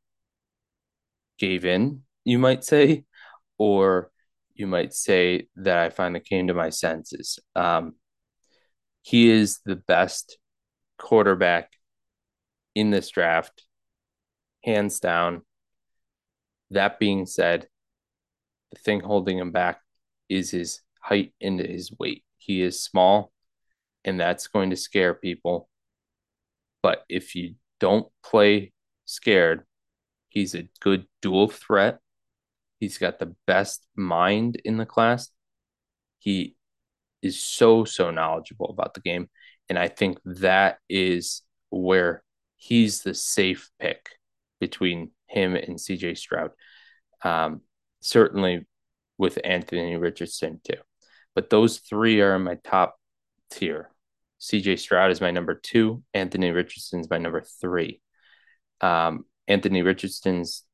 gave 1.38 1.64
in, 1.64 2.02
you 2.24 2.38
might 2.38 2.64
say, 2.64 3.04
or 3.58 4.10
you 4.54 4.66
might 4.66 4.94
say 4.94 5.48
that 5.56 5.78
I 5.78 5.90
finally 5.90 6.20
came 6.20 6.48
to 6.48 6.54
my 6.54 6.70
senses. 6.70 7.38
Um, 7.54 7.94
he 9.02 9.30
is 9.30 9.60
the 9.64 9.76
best 9.76 10.38
quarterback 10.98 11.70
in 12.74 12.90
this 12.90 13.10
draft, 13.10 13.62
hands 14.64 14.98
down. 14.98 15.42
That 16.70 16.98
being 16.98 17.26
said, 17.26 17.68
the 18.72 18.78
thing 18.80 19.00
holding 19.00 19.38
him 19.38 19.52
back 19.52 19.80
is 20.28 20.50
his 20.50 20.80
height 21.00 21.32
and 21.40 21.60
his 21.60 21.92
weight. 21.98 22.24
He 22.36 22.62
is 22.62 22.82
small, 22.82 23.32
and 24.04 24.18
that's 24.18 24.48
going 24.48 24.70
to 24.70 24.76
scare 24.76 25.14
people. 25.14 25.68
But 26.82 27.04
if 27.08 27.34
you 27.34 27.54
don't 27.80 28.06
play 28.24 28.72
scared. 29.04 29.64
He's 30.28 30.54
a 30.54 30.68
good 30.80 31.06
dual 31.22 31.48
threat. 31.48 31.98
He's 32.78 32.98
got 32.98 33.18
the 33.18 33.34
best 33.46 33.86
mind 33.96 34.60
in 34.64 34.76
the 34.76 34.86
class. 34.86 35.30
He 36.18 36.56
is 37.22 37.40
so, 37.42 37.84
so 37.84 38.10
knowledgeable 38.10 38.70
about 38.70 38.94
the 38.94 39.00
game. 39.00 39.28
And 39.68 39.78
I 39.78 39.88
think 39.88 40.18
that 40.24 40.78
is 40.88 41.42
where 41.70 42.22
he's 42.56 43.02
the 43.02 43.14
safe 43.14 43.70
pick 43.80 44.10
between 44.60 45.10
him 45.26 45.56
and 45.56 45.76
CJ 45.76 46.18
Stroud. 46.18 46.50
Um, 47.24 47.62
certainly 48.00 48.66
with 49.18 49.38
Anthony 49.42 49.96
Richardson, 49.96 50.60
too. 50.64 50.80
But 51.34 51.50
those 51.50 51.78
three 51.78 52.20
are 52.20 52.36
in 52.36 52.42
my 52.42 52.56
top 52.64 52.96
tier. 53.50 53.90
CJ 54.40 54.78
Stroud 54.78 55.10
is 55.10 55.20
my 55.20 55.30
number 55.30 55.54
two. 55.54 56.02
Anthony 56.14 56.50
Richardson 56.50 57.00
is 57.00 57.10
my 57.10 57.18
number 57.18 57.42
three. 57.60 58.00
Um, 58.80 59.24
Anthony 59.48 59.82
Richardson's 59.82 60.64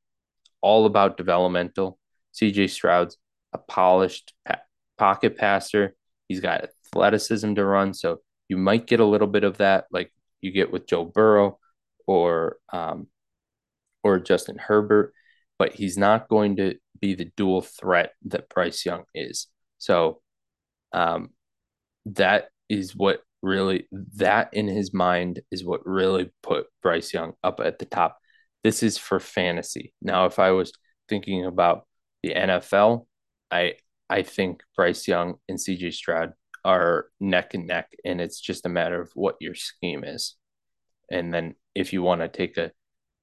all 0.60 0.86
about 0.86 1.16
developmental. 1.16 1.98
CJ 2.34 2.70
Stroud's 2.70 3.18
a 3.52 3.58
polished 3.58 4.32
pa- 4.46 4.62
pocket 4.98 5.36
passer. 5.36 5.94
He's 6.28 6.40
got 6.40 6.68
athleticism 6.94 7.54
to 7.54 7.64
run. 7.64 7.94
So 7.94 8.20
you 8.48 8.56
might 8.56 8.86
get 8.86 9.00
a 9.00 9.04
little 9.04 9.26
bit 9.26 9.44
of 9.44 9.58
that, 9.58 9.86
like 9.90 10.12
you 10.40 10.50
get 10.50 10.72
with 10.72 10.86
Joe 10.86 11.04
Burrow 11.04 11.58
or 12.06 12.56
um, 12.72 13.08
or 14.02 14.18
Justin 14.18 14.58
Herbert, 14.58 15.12
but 15.58 15.72
he's 15.72 15.96
not 15.96 16.28
going 16.28 16.56
to 16.56 16.76
be 17.00 17.14
the 17.14 17.30
dual 17.36 17.62
threat 17.62 18.12
that 18.26 18.48
Bryce 18.48 18.84
Young 18.84 19.04
is. 19.14 19.46
So 19.78 20.20
um, 20.92 21.30
that 22.06 22.48
is 22.68 22.96
what 22.96 23.20
really 23.42 23.88
that 24.14 24.54
in 24.54 24.68
his 24.68 24.94
mind 24.94 25.40
is 25.50 25.64
what 25.64 25.86
really 25.86 26.30
put 26.42 26.66
Bryce 26.82 27.12
Young 27.12 27.34
up 27.42 27.60
at 27.60 27.78
the 27.78 27.86
top. 27.86 28.18
This 28.62 28.82
is 28.82 28.96
for 28.96 29.18
fantasy. 29.18 29.92
Now, 30.00 30.26
if 30.26 30.38
I 30.38 30.52
was 30.52 30.72
thinking 31.08 31.44
about 31.44 31.86
the 32.22 32.34
NFL, 32.34 33.06
I 33.50 33.74
I 34.08 34.22
think 34.22 34.62
Bryce 34.76 35.08
Young 35.08 35.34
and 35.48 35.58
CJ 35.58 35.92
Stroud 35.92 36.32
are 36.64 37.06
neck 37.20 37.54
and 37.54 37.66
neck, 37.66 37.90
and 38.04 38.20
it's 38.20 38.40
just 38.40 38.66
a 38.66 38.70
matter 38.70 39.00
of 39.00 39.10
what 39.14 39.36
your 39.40 39.54
scheme 39.54 40.04
is. 40.04 40.36
And 41.10 41.34
then 41.34 41.56
if 41.74 41.92
you 41.92 42.02
want 42.02 42.20
to 42.20 42.28
take 42.28 42.56
a, 42.56 42.70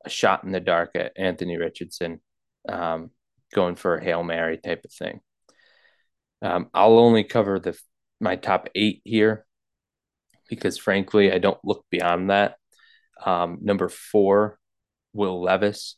a 0.06 0.10
shot 0.10 0.44
in 0.44 0.52
the 0.52 0.60
dark 0.60 0.92
at 0.96 1.14
Anthony 1.16 1.58
Richardson, 1.58 2.20
um, 2.68 3.12
going 3.54 3.76
for 3.76 3.96
a 3.96 4.04
Hail 4.04 4.24
Mary 4.24 4.58
type 4.58 4.84
of 4.84 4.92
thing. 4.92 5.22
Um, 6.42 6.70
I'll 6.74 7.00
only 7.00 7.24
cover 7.24 7.60
the 7.60 7.80
my 8.20 8.36
top 8.36 8.70
eight 8.76 9.02
here 9.06 9.46
because 10.50 10.78
frankly, 10.78 11.32
I 11.32 11.38
don't 11.38 11.60
look 11.64 11.86
beyond 11.90 12.30
that. 12.30 12.56
Um, 13.24 13.60
number 13.62 13.90
four, 13.90 14.60
Will 15.14 15.42
Levis. 15.42 15.96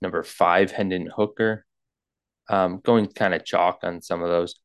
Number 0.00 0.22
five, 0.22 0.70
Hendon 0.70 1.08
Hooker. 1.14 1.64
Um, 2.48 2.80
going 2.84 3.06
kind 3.06 3.34
of 3.34 3.44
chalk 3.44 3.80
on 3.82 4.02
some 4.02 4.22
of 4.22 4.28
those. 4.28 4.56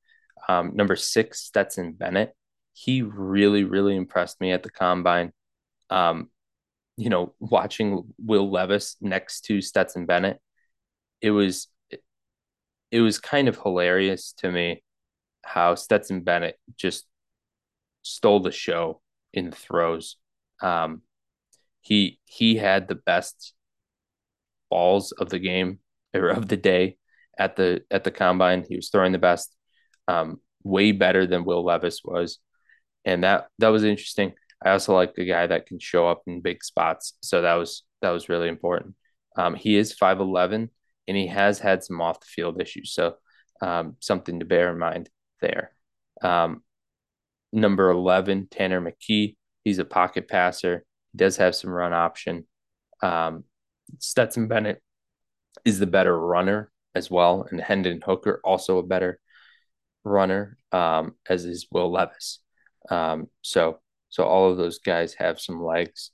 Um, 0.48 0.72
number 0.74 0.96
six, 0.96 1.42
Stetson 1.42 1.94
Bennett. 1.94 2.34
He 2.74 3.02
really, 3.02 3.64
really 3.64 3.96
impressed 3.96 4.40
me 4.42 4.52
at 4.52 4.64
the 4.64 4.70
combine. 4.70 5.32
Um, 5.90 6.30
you 6.98 7.10
know, 7.10 7.34
watching 7.40 8.14
Will 8.18 8.50
Levis 8.50 8.98
next 9.02 9.42
to 9.46 9.62
Stetson 9.62 10.06
Bennett, 10.06 10.40
it 11.22 11.32
was 11.32 11.68
it 12.92 13.02
was 13.02 13.20
kind 13.20 13.48
of 13.48 13.58
hilarious 13.58 14.34
to 14.38 14.52
me 14.52 14.84
how 15.44 15.76
Stetson 15.76 16.22
Bennett 16.22 16.60
just 16.76 17.06
stole 18.02 18.40
the 18.40 18.52
show 18.52 19.02
in 19.34 19.52
throws. 19.52 20.18
Um, 20.62 21.02
he 21.82 22.20
he 22.26 22.58
had 22.58 22.88
the 22.88 22.96
best 22.96 23.54
balls 24.70 25.12
of 25.12 25.30
the 25.30 25.40
game 25.40 25.80
or 26.14 26.30
of 26.30 26.48
the 26.48 26.58
day 26.58 26.98
at 27.38 27.56
the 27.56 27.84
at 27.90 28.04
the 28.04 28.12
combine. 28.12 28.66
He 28.68 28.76
was 28.76 28.90
throwing 28.90 29.12
the 29.12 29.18
best, 29.18 29.56
um, 30.08 30.40
way 30.64 30.92
better 30.92 31.26
than 31.26 31.46
Will 31.46 31.64
Levis 31.64 32.02
was, 32.04 32.40
and 33.06 33.24
that 33.24 33.48
that 33.60 33.70
was 33.70 33.84
interesting. 33.84 34.34
I 34.64 34.72
also 34.72 34.94
like 34.94 35.14
a 35.18 35.26
guy 35.26 35.48
that 35.48 35.68
can 35.68 35.80
show 35.80 36.08
up 36.08 36.24
in 36.28 36.42
big 36.42 36.64
spots, 36.64 37.14
so 37.22 37.42
that 37.42 37.56
was 37.56 37.84
that 38.02 38.12
was 38.12 38.30
really 38.30 38.50
important. 38.50 38.96
Um, 39.38 39.56
he 39.56 39.78
is 39.78 39.94
five 39.94 40.20
eleven, 40.20 40.70
and 41.08 41.18
he 41.18 41.28
has 41.28 41.60
had 41.60 41.84
some 41.84 42.02
off 42.02 42.20
the 42.20 42.26
field 42.28 42.62
issues, 42.62 42.94
so 42.94 43.16
um, 43.62 43.96
something 44.00 44.40
to 44.40 44.46
bear 44.46 44.72
in 44.72 44.80
mind 44.80 45.10
there. 45.42 45.72
Um, 46.22 46.64
number 47.52 47.90
eleven, 47.90 48.48
Tanner 48.50 48.82
McKee. 48.82 49.36
He's 49.64 49.80
a 49.80 49.86
pocket 49.86 50.28
passer. 50.28 50.86
He 51.12 51.18
does 51.18 51.38
have 51.38 51.56
some 51.56 51.70
run 51.70 51.94
option. 51.94 52.46
Um, 53.02 53.44
Stetson 54.00 54.48
Bennett 54.48 54.82
is 55.66 55.80
the 55.80 55.88
better 55.88 56.18
runner 56.18 56.72
as 56.96 57.10
well, 57.10 57.48
and 57.50 57.60
Hendon 57.60 58.02
Hooker 58.06 58.42
also 58.44 58.78
a 58.78 58.84
better 58.84 59.20
runner, 60.04 60.58
um, 60.72 61.16
as 61.28 61.46
is 61.46 61.68
Will 61.72 61.92
Levis. 61.92 62.40
Um, 62.90 63.28
so 63.42 63.80
so 64.10 64.24
all 64.24 64.50
of 64.52 64.58
those 64.58 64.80
guys 64.80 65.14
have 65.16 65.40
some 65.40 65.64
legs. 65.64 66.12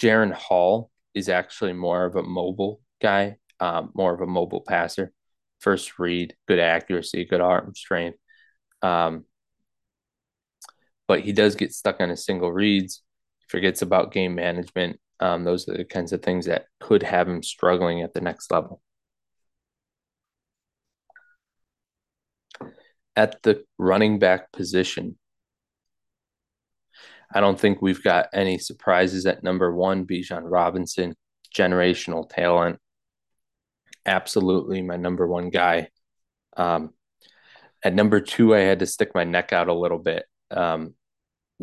Jaren 0.00 0.32
Hall 0.32 0.90
is 1.14 1.28
actually 1.28 1.74
more 1.74 2.04
of 2.04 2.16
a 2.16 2.22
mobile 2.22 2.80
guy, 3.00 3.36
um, 3.60 3.90
more 3.94 4.14
of 4.14 4.20
a 4.20 4.26
mobile 4.26 4.62
passer. 4.66 5.12
First 5.60 5.98
read, 5.98 6.34
good 6.48 6.58
accuracy, 6.58 7.24
good 7.24 7.40
arm 7.40 7.74
strength. 7.74 8.18
Um, 8.80 9.26
but 11.12 11.20
he 11.20 11.32
does 11.32 11.56
get 11.56 11.74
stuck 11.74 12.00
on 12.00 12.08
his 12.08 12.24
single 12.24 12.50
reads, 12.50 13.02
forgets 13.46 13.82
about 13.82 14.12
game 14.12 14.34
management. 14.34 14.98
Um, 15.20 15.44
those 15.44 15.68
are 15.68 15.76
the 15.76 15.84
kinds 15.84 16.14
of 16.14 16.22
things 16.22 16.46
that 16.46 16.64
could 16.80 17.02
have 17.02 17.28
him 17.28 17.42
struggling 17.42 18.00
at 18.00 18.14
the 18.14 18.22
next 18.22 18.50
level. 18.50 18.80
At 23.14 23.42
the 23.42 23.62
running 23.76 24.20
back 24.20 24.52
position, 24.52 25.18
I 27.30 27.40
don't 27.40 27.60
think 27.60 27.82
we've 27.82 28.02
got 28.02 28.28
any 28.32 28.56
surprises 28.56 29.26
at 29.26 29.44
number 29.44 29.70
one. 29.70 30.06
Bijan 30.06 30.44
Robinson, 30.44 31.14
generational 31.54 32.26
talent, 32.26 32.78
absolutely 34.06 34.80
my 34.80 34.96
number 34.96 35.26
one 35.26 35.50
guy. 35.50 35.88
Um, 36.56 36.94
at 37.84 37.92
number 37.92 38.22
two, 38.22 38.54
I 38.54 38.60
had 38.60 38.78
to 38.78 38.86
stick 38.86 39.10
my 39.14 39.24
neck 39.24 39.52
out 39.52 39.68
a 39.68 39.74
little 39.74 39.98
bit. 39.98 40.24
Um, 40.50 40.94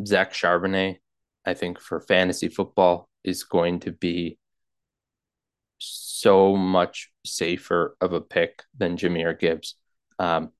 Zach 0.05 0.33
Charbonnet, 0.33 0.97
I 1.45 1.53
think 1.53 1.79
for 1.79 1.99
fantasy 2.01 2.47
football, 2.47 3.09
is 3.23 3.43
going 3.43 3.79
to 3.81 3.91
be 3.91 4.37
so 5.77 6.55
much 6.55 7.11
safer 7.25 7.95
of 8.01 8.13
a 8.13 8.21
pick 8.21 8.63
than 8.77 8.97
Jahmyr 8.97 9.37
Gibbs. 9.37 9.75
Um, 10.17 10.51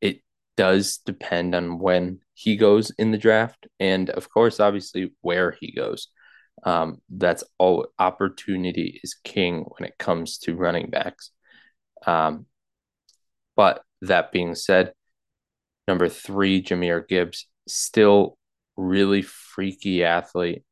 it 0.00 0.20
does 0.56 0.98
depend 0.98 1.54
on 1.54 1.78
when 1.78 2.20
he 2.34 2.56
goes 2.56 2.90
in 2.98 3.10
the 3.10 3.18
draft, 3.18 3.66
and 3.80 4.10
of 4.10 4.30
course, 4.30 4.60
obviously, 4.60 5.12
where 5.22 5.56
he 5.60 5.72
goes. 5.72 6.08
Um, 6.64 7.00
that's 7.08 7.44
all. 7.58 7.86
Opportunity 7.98 9.00
is 9.02 9.16
king 9.24 9.64
when 9.76 9.88
it 9.88 9.98
comes 9.98 10.38
to 10.38 10.56
running 10.56 10.90
backs. 10.90 11.30
Um, 12.06 12.46
but 13.56 13.82
that 14.02 14.32
being 14.32 14.54
said, 14.54 14.92
number 15.86 16.08
three, 16.08 16.62
Jahmyr 16.62 17.06
Gibbs, 17.06 17.46
still 17.66 18.38
really 18.78 19.22
freaky 19.22 20.04
athlete, 20.04 20.62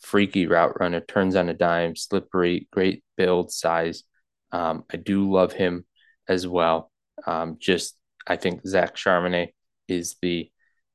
freaky 0.00 0.46
route 0.46 0.78
runner, 0.80 1.00
turns 1.00 1.36
on 1.36 1.48
a 1.48 1.54
dime, 1.54 1.96
slippery, 1.96 2.68
great 2.72 3.04
build 3.16 3.52
size. 3.52 4.04
Um, 4.52 4.84
I 4.90 4.96
do 4.96 5.30
love 5.30 5.52
him 5.52 5.84
as 6.28 6.46
well. 6.46 6.90
Um, 7.26 7.56
just 7.58 7.96
I 8.26 8.36
think 8.36 8.66
Zach 8.66 8.94
Charbonnet 8.94 9.48
is 9.88 10.16
the 10.22 10.50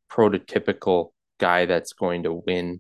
prototypical 0.10 1.12
guy 1.40 1.66
that's 1.66 1.94
going 1.94 2.24
to 2.24 2.34
win 2.34 2.80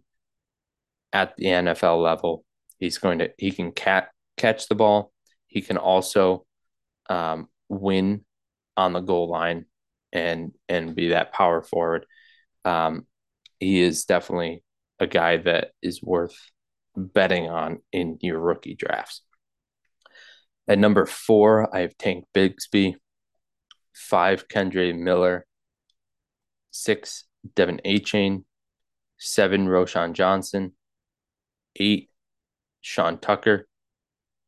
at 1.11 1.35
the 1.35 1.45
NFL 1.45 2.01
level. 2.01 2.45
He's 2.77 2.97
going 2.97 3.19
to 3.19 3.31
he 3.38 3.51
can 3.51 3.71
cat, 3.71 4.09
catch 4.38 4.67
the 4.67 4.75
ball. 4.75 5.11
He 5.47 5.61
can 5.61 5.77
also 5.77 6.45
um, 7.09 7.49
win 7.67 8.25
on 8.77 8.93
the 8.93 9.01
goal 9.01 9.29
line 9.29 9.65
and 10.13 10.53
and 10.69 10.95
be 10.95 11.09
that 11.09 11.33
power 11.33 11.61
forward. 11.61 12.05
Um, 12.63 13.05
he 13.60 13.82
is 13.82 14.06
definitely 14.06 14.63
a 15.00 15.08
guy 15.08 15.38
that 15.38 15.72
is 15.82 16.02
worth 16.02 16.36
betting 16.96 17.50
on 17.50 17.80
in 17.91 18.18
your 18.22 18.39
rookie 18.39 18.76
drafts. 18.76 19.22
At 20.68 20.80
number 20.80 21.06
four, 21.06 21.74
I 21.76 21.82
have 21.82 21.98
Tank 21.98 22.26
Bigsby. 22.34 22.96
Five, 23.94 24.50
Kendre 24.50 24.94
Miller 24.98 25.46
six, 26.76 27.24
De'Von 27.56 27.80
Achane, 27.86 28.44
seven, 29.18 29.68
Roschon 29.68 30.13
Johnson, 30.13 30.74
eight, 31.78 32.10
Sean 32.82 33.18
Tucker, 33.18 33.68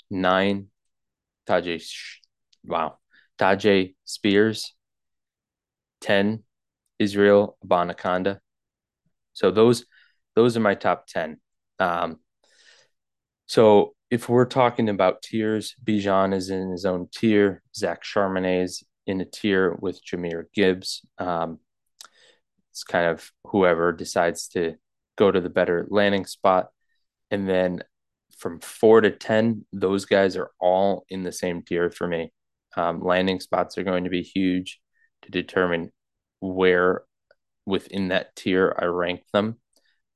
nine, 0.10 0.68
Tyjae, 1.48 1.82
wow, 2.66 2.98
Tajay 3.40 3.96
Spears, 4.04 4.74
10, 6.02 6.44
Israel 7.00 7.58
Abanikanda. 7.66 8.40
So 9.38 9.52
those 9.52 9.86
those 10.36 10.58
are 10.58 10.62
my 10.62 10.74
top 10.74 11.06
10. 11.08 11.38
Um, 11.78 12.18
so 13.46 13.94
if 14.10 14.30
we're 14.30 14.46
talking 14.46 14.90
about 14.90 15.22
tiers, 15.22 15.76
Bijan 15.84 16.34
is 16.34 16.50
in 16.50 16.72
his 16.72 16.86
own 16.86 17.08
tier. 17.14 17.62
Zach 17.76 18.04
Charbonnet 18.04 18.64
is 18.64 18.84
in 19.06 19.22
a 19.22 19.26
tier 19.26 19.78
with 19.80 20.04
Jahmyr 20.04 20.46
Gibbs. 20.56 21.06
Um, 21.20 21.60
it's 22.72 22.84
kind 22.84 23.06
of 23.08 23.32
whoever 23.46 23.92
decides 23.92 24.48
to 24.50 24.76
go 25.18 25.30
to 25.32 25.40
the 25.40 25.50
better 25.50 25.86
landing 25.90 26.26
spot. 26.26 26.70
And 27.30 27.48
then 27.48 27.84
from 28.40 28.60
four 28.60 29.02
to 29.02 29.12
10, 29.12 29.66
those 29.72 30.06
guys 30.06 30.36
are 30.36 30.50
all 30.60 31.06
in 31.10 31.22
the 31.22 31.32
same 31.32 31.62
tier 31.62 31.92
for 31.92 32.08
me. 32.08 32.34
Um, 32.76 33.04
landing 33.04 33.40
spots 33.40 33.78
are 33.78 33.84
going 33.84 34.06
to 34.06 34.10
be 34.10 34.24
huge 34.24 34.80
to 35.24 35.32
determine 35.32 35.92
where 36.40 37.04
within 37.68 38.08
that 38.08 38.36
tier 38.36 38.76
I 38.80 38.86
rank 38.86 39.22
them, 39.34 39.58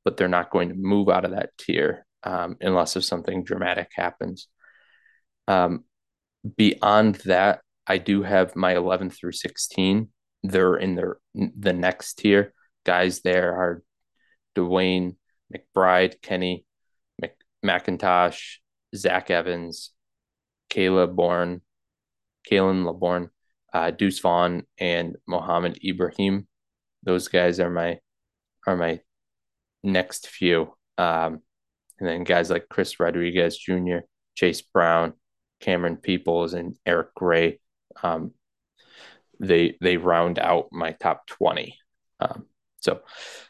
but 0.03 0.17
they're 0.17 0.27
not 0.27 0.49
going 0.49 0.69
to 0.69 0.75
move 0.75 1.09
out 1.09 1.25
of 1.25 1.31
that 1.31 1.51
tier 1.57 2.05
um, 2.23 2.57
unless 2.61 2.95
if 2.95 3.03
something 3.03 3.43
dramatic 3.43 3.91
happens. 3.95 4.47
Um, 5.47 5.83
beyond 6.57 7.15
that, 7.25 7.61
I 7.85 7.99
do 7.99 8.23
have 8.23 8.55
my 8.55 8.75
11 8.75 9.11
through 9.11 9.33
16 9.33 10.09
they're 10.43 10.75
in 10.75 10.95
their 10.95 11.17
the 11.33 11.73
next 11.73 12.15
tier. 12.15 12.53
Guys 12.85 13.21
there 13.21 13.53
are 13.53 13.83
DeWayne 14.55 15.15
McBride, 15.53 16.21
Kenny 16.21 16.65
Mc, 17.21 17.35
McIntosh, 17.63 18.57
Zach 18.95 19.29
Evans, 19.29 19.91
Kayla 20.69 21.13
Bourne, 21.13 21.61
Khalan 22.49 22.85
Laborn, 22.85 23.29
uh, 23.73 23.91
Deuce 23.91 24.19
Vaughn, 24.19 24.63
and 24.77 25.15
Mohamed 25.27 25.79
Ibrahim. 25.85 26.47
Those 27.03 27.27
guys 27.27 27.59
are 27.59 27.69
my 27.69 27.99
are 28.67 28.75
my 28.75 28.99
next 29.83 30.27
few. 30.27 30.73
Um, 30.97 31.41
and 31.99 32.07
then 32.07 32.23
guys 32.23 32.49
like 32.49 32.67
Chris 32.69 32.99
Rodriguez 32.99 33.57
Jr., 33.57 33.99
Chase 34.35 34.61
Brown, 34.61 35.13
Camerun 35.63 36.01
Peoples, 36.01 36.53
and 36.53 36.77
Eric 36.85 37.13
Gray. 37.15 37.59
Um, 38.03 38.33
they 39.41 39.75
they 39.81 39.97
round 39.97 40.39
out 40.39 40.67
my 40.71 40.91
top 40.91 41.25
20 41.27 41.75
um, 42.19 42.45
so 42.79 43.01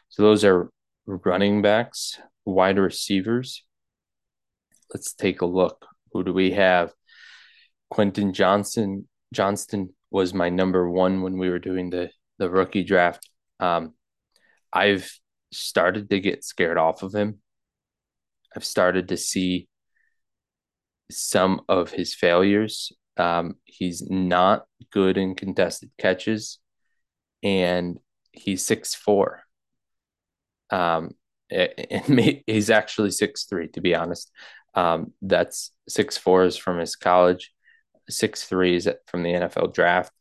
so 0.08 0.22
those 0.22 0.44
are 0.44 0.70
running 1.06 1.60
backs 1.62 2.18
wide 2.44 2.78
receivers 2.78 3.62
let's 4.92 5.12
take 5.12 5.42
a 5.42 5.46
look 5.46 5.86
who 6.12 6.24
do 6.24 6.32
we 6.32 6.52
have 6.52 6.92
quentin 7.90 8.32
johnson 8.32 9.06
johnston 9.32 9.90
was 10.10 10.32
my 10.32 10.48
number 10.48 10.90
one 10.90 11.20
when 11.20 11.36
we 11.36 11.50
were 11.50 11.58
doing 11.58 11.90
the 11.90 12.10
the 12.38 12.48
rookie 12.48 12.82
draft 12.82 13.28
um, 13.60 13.94
i've 14.72 15.10
started 15.52 16.08
to 16.10 16.20
get 16.20 16.44
scared 16.44 16.78
off 16.78 17.02
of 17.02 17.14
him. 17.14 17.38
I've 18.56 18.64
started 18.64 19.08
to 19.08 19.16
see 19.16 19.68
some 21.10 21.60
of 21.68 21.90
his 21.92 22.14
failures. 22.14 22.92
Um, 23.16 23.56
he's 23.64 24.02
not 24.08 24.64
good 24.90 25.16
in 25.18 25.34
contested 25.34 25.90
catches, 25.98 26.58
and 27.42 27.98
he's 28.32 28.64
six 28.64 28.94
four. 28.94 29.42
Um, 30.70 31.12
and 31.50 32.42
he's 32.46 32.70
actually 32.70 33.10
six 33.10 33.44
three, 33.44 33.68
to 33.68 33.80
be 33.80 33.94
honest. 33.94 34.30
Um, 34.74 35.12
that's 35.20 35.72
six 35.86 36.16
four 36.16 36.44
is 36.44 36.56
from 36.56 36.78
his 36.78 36.96
college, 36.96 37.52
six 38.08 38.44
three 38.44 38.76
is 38.76 38.88
from 39.06 39.22
the 39.22 39.32
NFL 39.32 39.74
draft. 39.74 40.12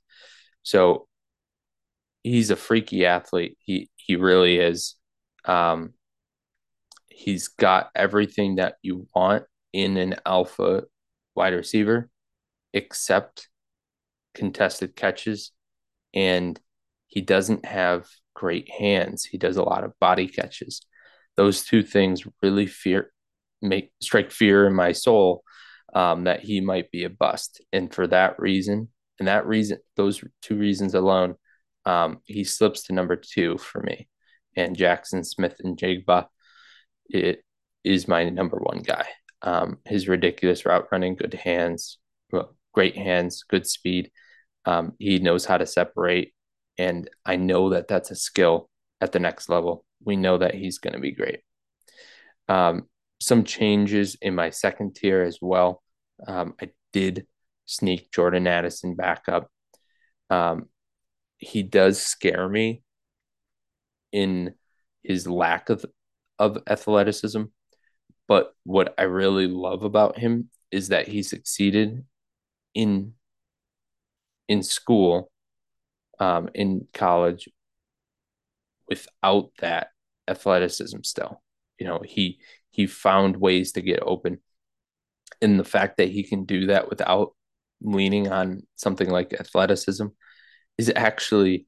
So 0.64 1.08
he's 2.24 2.52
a 2.52 2.56
freaky 2.56 3.06
athlete. 3.06 3.58
He 3.60 3.90
he 3.96 4.16
really 4.16 4.58
is. 4.58 4.96
Um, 5.46 5.94
he's 7.08 7.48
got 7.48 7.90
everything 7.96 8.56
that 8.56 8.76
you 8.82 9.08
want 9.16 9.44
in 9.74 9.98
an 9.98 10.16
alpha 10.26 10.84
wide 11.36 11.54
receiver, 11.54 12.10
except 12.74 13.48
contested 14.34 14.96
catches, 14.96 15.52
and 16.14 16.60
he 17.08 17.22
doesn't 17.22 17.66
have 17.66 18.08
great 18.34 18.70
hands. 18.70 19.26
He 19.26 19.38
does 19.38 19.58
a 19.58 19.64
lot 19.64 19.84
of 19.84 20.00
body 20.00 20.28
catches. 20.28 20.82
Those 21.38 21.64
two 21.64 21.84
things 21.84 22.24
really 22.42 22.68
fear 22.68 23.12
make 23.62 23.92
strike 24.02 24.32
fear 24.32 24.66
in 24.66 24.74
my 24.74 24.92
soul 24.92 25.44
um, 25.94 26.24
that 26.24 26.40
he 26.40 26.62
might 26.62 26.90
be 26.92 27.04
a 27.04 27.10
bust, 27.10 27.62
and 27.72 27.94
for 27.94 28.08
that 28.08 28.40
reason, 28.40 28.90
and 29.20 29.28
that 29.28 29.46
reason, 29.46 29.78
those 29.96 30.24
two 30.42 30.56
reasons 30.56 30.94
alone, 30.94 31.36
um, 31.86 32.20
he 32.26 32.44
slips 32.44 32.84
to 32.84 32.94
number 32.94 33.16
two 33.16 33.58
for 33.58 33.82
me. 33.82 34.08
And 34.56 34.76
Jaxon 34.76 35.26
Smith-Njigba, 35.26 36.28
it 37.10 37.44
is 37.84 38.08
my 38.08 38.30
number 38.30 38.58
one 38.58 38.80
guy. 38.80 39.08
Um, 39.42 39.80
his 39.86 40.08
ridiculous 40.08 40.66
route 40.66 40.88
running, 40.92 41.16
good 41.16 41.34
hands, 41.34 41.98
great 42.74 42.96
hands, 42.96 43.44
good 43.44 43.66
speed. 43.68 44.12
Um, 44.66 44.94
he 45.00 45.20
knows 45.20 45.46
how 45.46 45.58
to 45.58 45.66
separate, 45.66 46.34
and 46.78 47.10
I 47.26 47.36
know 47.36 47.72
that 47.72 47.88
that's 47.88 48.12
a 48.12 48.16
skill 48.16 48.70
at 49.00 49.12
the 49.12 49.20
next 49.20 49.50
level. 49.50 49.86
We 50.04 50.16
know 50.16 50.38
that 50.38 50.54
he's 50.54 50.78
going 50.78 50.94
to 50.94 51.00
be 51.00 51.12
great. 51.12 51.40
Um, 52.48 52.88
some 53.20 53.44
changes 53.44 54.18
in 54.22 54.36
my 54.36 54.50
second 54.52 54.96
tier 54.96 55.24
as 55.24 55.40
well. 55.42 55.82
Um, 56.28 56.54
I 56.62 56.70
did 56.94 57.26
sneak 57.66 58.12
Jordan 58.12 58.48
Addison 58.48 58.96
back 58.96 59.24
up. 59.28 59.50
Um, 60.30 60.68
he 61.42 61.64
does 61.64 62.02
scare 62.02 62.48
me 62.48 62.84
in 64.12 64.54
his 65.04 65.28
lack 65.28 65.70
of 65.70 65.86
of 66.40 66.60
athleticism. 66.68 67.44
But 68.28 68.54
what 68.64 68.94
I 68.98 69.04
really 69.04 69.48
love 69.48 69.84
about 69.84 70.18
him 70.18 70.50
is 70.72 70.88
that 70.90 71.08
he 71.08 71.24
succeeded 71.24 72.06
in 72.74 73.14
in 74.48 74.64
school, 74.64 75.32
um, 76.20 76.50
in 76.54 76.88
college, 76.94 77.50
without 78.88 79.50
that 79.60 79.90
athleticism. 80.28 81.00
Still, 81.04 81.42
you 81.80 81.88
know, 81.88 82.02
he 82.06 82.40
he 82.70 82.86
found 82.86 83.36
ways 83.38 83.72
to 83.74 83.82
get 83.82 84.00
open, 84.04 84.40
and 85.42 85.60
the 85.60 85.64
fact 85.64 85.98
that 85.98 86.10
he 86.10 86.24
can 86.24 86.46
do 86.46 86.68
that 86.68 86.88
without 86.90 87.34
leaning 87.82 88.28
on 88.28 88.62
something 88.76 89.10
like 89.10 89.34
athleticism 89.34 90.06
is 90.82 90.92
actually 90.96 91.68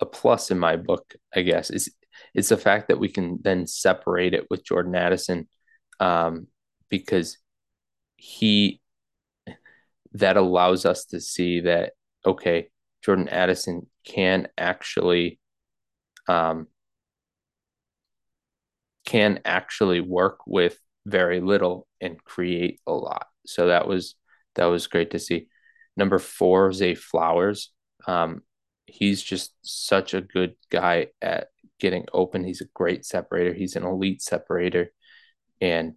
a 0.00 0.06
plus 0.06 0.50
in 0.50 0.58
my 0.58 0.76
book, 0.76 1.14
I 1.34 1.42
guess. 1.42 1.70
Is 1.70 1.94
it's 2.34 2.48
the 2.48 2.56
fact 2.56 2.88
that 2.88 2.98
we 2.98 3.08
can 3.08 3.38
then 3.42 3.66
separate 3.66 4.34
it 4.34 4.46
with 4.50 4.64
Jordan 4.64 4.94
Addison 4.94 5.48
um, 6.00 6.48
because 6.88 7.38
he 8.16 8.80
that 10.12 10.36
allows 10.36 10.84
us 10.84 11.04
to 11.06 11.20
see 11.20 11.60
that 11.60 11.92
okay, 12.26 12.68
Jordan 13.02 13.28
Addison 13.28 13.86
can 14.04 14.48
actually 14.58 15.38
um, 16.28 16.66
can 19.06 19.40
actually 19.44 20.00
work 20.00 20.40
with 20.46 20.78
very 21.06 21.40
little 21.40 21.86
and 22.00 22.22
create 22.22 22.80
a 22.86 22.92
lot. 22.92 23.26
So 23.46 23.68
that 23.68 23.86
was 23.86 24.16
that 24.56 24.66
was 24.66 24.86
great 24.86 25.12
to 25.12 25.18
see. 25.18 25.48
Number 25.96 26.18
four, 26.18 26.72
Zay 26.72 26.94
Flowers. 26.94 27.72
Um, 28.06 28.42
he's 28.86 29.22
just 29.22 29.52
such 29.62 30.14
a 30.14 30.20
good 30.20 30.54
guy 30.70 31.08
at 31.22 31.48
getting 31.78 32.06
open. 32.12 32.44
He's 32.44 32.60
a 32.60 32.68
great 32.74 33.04
separator. 33.04 33.52
He's 33.52 33.76
an 33.76 33.84
elite 33.84 34.22
separator. 34.22 34.92
And 35.60 35.94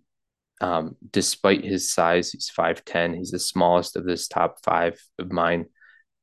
um, 0.62 0.96
despite 1.12 1.64
his 1.64 1.92
size, 1.92 2.32
he's 2.32 2.52
5'10. 2.56 3.16
He's 3.16 3.32
the 3.32 3.40
smallest 3.40 3.96
of 3.96 4.06
this 4.06 4.28
top 4.28 4.64
five 4.64 5.00
of 5.20 5.32
mine. 5.32 5.66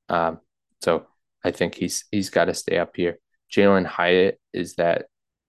Um, 0.09 0.41
so 0.83 1.07
I 1.45 1.51
think 1.51 1.75
he's 1.75 2.05
he's 2.11 2.31
got 2.31 2.47
to 2.47 2.55
stay 2.55 2.79
up 2.79 2.93
here. 2.97 3.19
Jalin 3.53 3.87
Hyatt 3.87 4.41
is 4.53 4.77
that 4.77 5.07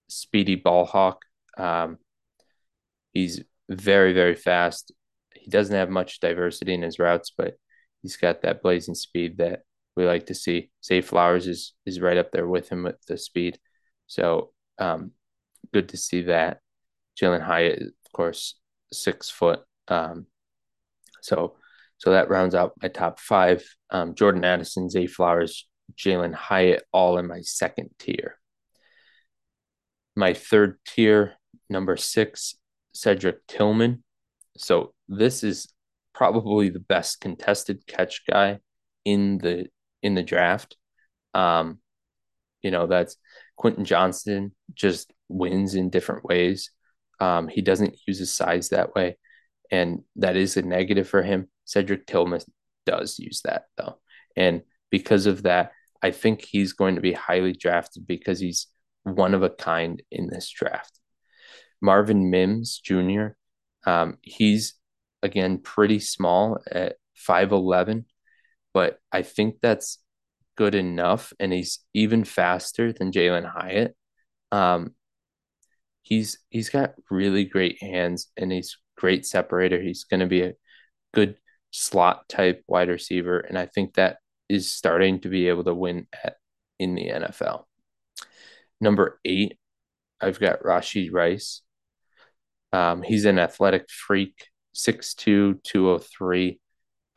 speedy 0.09 0.55
ball 0.55 0.85
hawk. 0.85 1.21
Um, 1.57 1.97
he's 3.13 3.41
very, 3.69 4.13
very 4.13 4.35
fast. 4.35 4.91
He 5.33 5.49
doesn't 5.49 5.75
have 5.75 5.89
much 5.89 6.19
diversity 6.19 6.73
in 6.73 6.81
his 6.81 6.99
routes, 6.99 7.31
but 7.35 7.55
he's 8.01 8.17
got 8.17 8.41
that 8.41 8.61
blazing 8.61 8.95
speed 8.95 9.37
that 9.37 9.61
we 9.95 10.05
like 10.05 10.27
to 10.27 10.35
see. 10.35 10.71
Zay 10.83 11.01
Flowers 11.01 11.47
is 11.47 11.73
is 11.85 11.99
right 11.99 12.17
up 12.17 12.31
there 12.31 12.47
with 12.47 12.69
him 12.69 12.83
with 12.83 13.03
the 13.07 13.17
speed. 13.17 13.59
So 14.07 14.51
um, 14.77 15.11
good 15.73 15.89
to 15.89 15.97
see 15.97 16.23
that. 16.23 16.59
Jalin 17.19 17.41
Hyatt, 17.41 17.81
of 17.81 18.11
course, 18.13 18.59
six 18.91 19.29
foot. 19.29 19.61
Um, 19.87 20.27
so 21.21 21.55
so 21.97 22.11
that 22.11 22.29
rounds 22.29 22.55
out 22.55 22.73
my 22.81 22.87
top 22.87 23.19
five. 23.19 23.63
Um, 23.89 24.15
Jordan 24.15 24.43
Addison, 24.43 24.89
Zay 24.89 25.07
Flowers, 25.07 25.67
Jalin 25.95 26.33
Hyatt, 26.33 26.83
all 26.91 27.17
in 27.17 27.27
my 27.27 27.41
second 27.41 27.89
tier. 27.99 28.37
My 30.15 30.33
third 30.33 30.79
tier, 30.87 31.33
number 31.69 31.95
six, 31.97 32.55
Cedric 32.93 33.45
Tillman. 33.47 34.03
So 34.57 34.93
this 35.07 35.43
is 35.43 35.71
probably 36.13 36.69
the 36.69 36.79
best 36.79 37.21
contested 37.21 37.85
catch 37.87 38.23
guy 38.29 38.59
in 39.05 39.37
the 39.37 39.67
in 40.03 40.15
the 40.15 40.23
draft. 40.23 40.77
Um, 41.33 41.79
you 42.61 42.71
know, 42.71 42.87
that's 42.87 43.17
Quentin 43.55 43.85
Johnston 43.85 44.53
just 44.73 45.11
wins 45.29 45.75
in 45.75 45.89
different 45.89 46.23
ways. 46.23 46.71
Um, 47.19 47.47
he 47.47 47.61
doesn't 47.61 47.97
use 48.07 48.19
his 48.19 48.33
size 48.33 48.69
that 48.69 48.95
way, 48.95 49.17
and 49.71 50.03
that 50.15 50.35
is 50.35 50.57
a 50.57 50.61
negative 50.61 51.07
for 51.07 51.21
him. 51.21 51.49
Cedric 51.65 52.07
Tillman 52.07 52.41
does 52.85 53.19
use 53.19 53.41
that 53.45 53.65
though, 53.77 53.99
and 54.35 54.63
because 54.89 55.25
of 55.25 55.43
that, 55.43 55.71
I 56.01 56.11
think 56.11 56.41
he's 56.41 56.73
going 56.73 56.95
to 56.95 57.01
be 57.01 57.13
highly 57.13 57.53
drafted 57.53 58.07
because 58.07 58.39
he's 58.39 58.67
one 59.03 59.33
of 59.33 59.43
a 59.43 59.49
kind 59.49 60.01
in 60.11 60.27
this 60.27 60.49
draft. 60.49 60.99
Marvin 61.81 62.29
Mims 62.29 62.79
Jr. 62.79 63.27
Um, 63.85 64.17
he's 64.21 64.75
again 65.23 65.59
pretty 65.59 65.99
small 65.99 66.59
at 66.71 66.95
five 67.15 67.51
eleven, 67.51 68.05
but 68.73 68.99
I 69.11 69.21
think 69.21 69.55
that's 69.61 69.99
good 70.57 70.75
enough, 70.75 71.33
and 71.39 71.51
he's 71.53 71.79
even 71.93 72.23
faster 72.23 72.93
than 72.93 73.11
Jalin 73.11 73.45
Hyatt. 73.45 73.95
Um, 74.51 74.95
he's 76.01 76.39
he's 76.49 76.69
got 76.69 76.93
really 77.09 77.45
great 77.45 77.81
hands, 77.81 78.27
and 78.37 78.51
he's 78.51 78.77
great 78.97 79.25
separator. 79.25 79.81
He's 79.81 80.03
going 80.03 80.19
to 80.19 80.27
be 80.27 80.41
a 80.41 80.53
good 81.13 81.37
slot 81.71 82.27
type 82.29 82.63
wide 82.67 82.89
receiver, 82.89 83.39
and 83.39 83.57
I 83.57 83.65
think 83.65 83.95
that 83.95 84.17
is 84.49 84.71
starting 84.71 85.21
to 85.21 85.29
be 85.29 85.47
able 85.47 85.63
to 85.63 85.73
win 85.73 86.07
at 86.23 86.35
in 86.79 86.95
the 86.95 87.09
NFL. 87.09 87.65
Number 88.81 89.19
eight, 89.23 89.57
I've 90.19 90.39
got 90.39 90.63
Rashee 90.63 91.11
Rice. 91.11 91.61
Um, 92.73 93.03
he's 93.03 93.25
an 93.25 93.37
athletic 93.37 93.89
freak, 93.89 94.47
6'2, 94.73 95.61
203. 95.63 96.59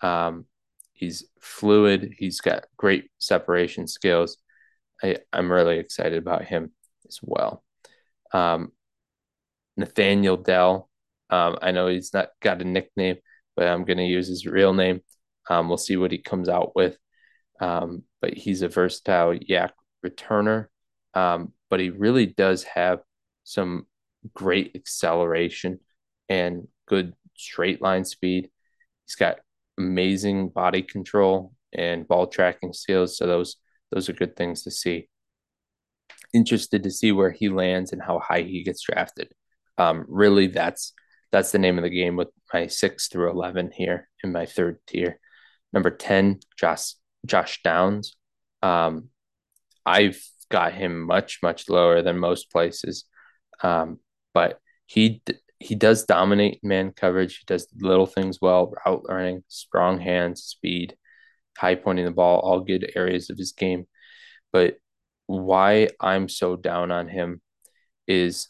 Um, 0.01 0.47
He's 0.94 1.24
fluid. 1.40 2.14
He's 2.18 2.40
got 2.40 2.64
great 2.76 3.11
separation 3.18 3.87
skills. 3.87 4.38
I, 5.02 5.18
I'm 5.33 5.52
really 5.52 5.78
excited 5.78 6.18
about 6.18 6.44
him 6.44 6.70
as 7.07 7.18
well. 7.22 7.62
Um, 8.33 8.72
Nathaniel 9.76 10.37
Dell. 10.37 10.88
Um, 11.30 11.59
I 11.61 11.72
know 11.72 11.88
he's 11.88 12.14
not 12.14 12.30
got 12.40 12.62
a 12.62 12.64
nickname, 12.64 13.16
but 13.57 13.66
I'm 13.66 13.85
going 13.85 13.98
to 13.98 14.04
use 14.04 14.28
his 14.28 14.46
real 14.46 14.72
name. 14.72 15.00
Um, 15.50 15.68
we'll 15.68 15.78
see 15.78 15.96
what 15.96 16.12
he 16.12 16.18
comes 16.18 16.48
out 16.48 16.74
with. 16.74 16.96
Um, 17.61 18.04
but 18.20 18.35
he's 18.35 18.62
a 18.62 18.68
versatile 18.68 19.35
yak 19.35 19.74
returner. 20.04 20.66
Um, 21.14 21.52
but 21.70 21.80
he 21.80 21.90
really 21.90 22.26
does 22.26 22.62
have 22.64 23.00
some 23.42 23.87
great 24.33 24.72
acceleration 24.74 25.80
and 26.28 26.68
good 26.87 27.14
straight 27.37 27.83
line 27.83 28.04
speed. 28.04 28.50
He's 29.07 29.16
got 29.16 29.38
amazing 29.78 30.48
body 30.50 30.82
control 30.82 31.52
and 31.72 32.06
ball 32.06 32.26
tracking 32.26 32.72
skills. 32.72 33.16
So 33.16 33.26
those 33.26 33.56
those 33.90 34.08
are 34.08 34.14
good 34.14 34.37
things 34.37 34.62
to 34.62 34.70
see. 34.70 35.08
interested 36.34 36.82
to 36.82 36.90
see 36.90 37.12
where 37.12 37.30
he 37.30 37.48
lands 37.48 37.92
and 37.92 38.02
how 38.02 38.18
high 38.18 38.42
he 38.42 38.64
gets 38.64 38.82
drafted. 38.82 39.32
Um, 39.78 40.04
really, 40.08 40.48
that's 40.48 40.92
that's 41.32 41.52
the 41.52 41.58
name 41.58 41.78
of 41.78 41.84
the 41.84 41.90
game 41.90 42.16
with 42.16 42.28
my 42.52 42.66
six 42.66 43.08
through 43.08 43.30
eleven 43.30 43.70
here 43.72 44.08
in 44.22 44.32
my 44.32 44.46
third 44.46 44.78
tier. 44.87 45.18
Number 45.72 45.90
ten, 45.90 46.40
Josh 46.58 46.94
Josh 47.26 47.60
Downs. 47.62 48.16
Um, 48.62 49.08
I've 49.87 50.20
got 50.50 50.72
him 50.72 51.02
much 51.02 51.38
much 51.42 51.68
lower 51.68 52.02
than 52.02 52.18
most 52.18 52.50
places, 52.50 53.04
um, 53.62 53.98
but 54.32 54.60
he 54.87 55.22
he 55.59 55.75
does 55.75 56.05
dominate 56.05 56.62
man 56.62 56.93
coverage. 56.93 57.38
He 57.38 57.45
does 57.47 57.69
little 57.81 58.07
things 58.07 58.38
well, 58.40 58.73
route 58.87 59.05
learning, 59.09 59.45
strong 59.49 59.99
hands, 60.01 60.43
speed, 60.43 60.97
high 61.57 61.75
pointing 61.77 62.05
the 62.05 62.11
ball, 62.11 62.40
all 62.40 62.61
good 62.61 62.90
areas 62.95 63.31
of 63.31 63.38
his 63.38 63.53
game. 63.53 63.87
But 64.53 64.79
why 65.27 65.88
I'm 66.01 66.29
so 66.29 66.57
down 66.57 66.90
on 66.90 67.09
him 67.09 67.40
is 68.07 68.49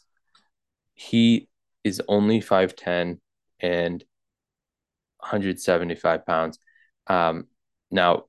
he 0.93 1.49
is 1.83 2.01
only 2.07 2.41
5'10 2.41 3.19
and 3.59 4.03
175 5.19 6.25
pounds. 6.25 6.59
Um, 7.07 7.47
now, 7.91 8.25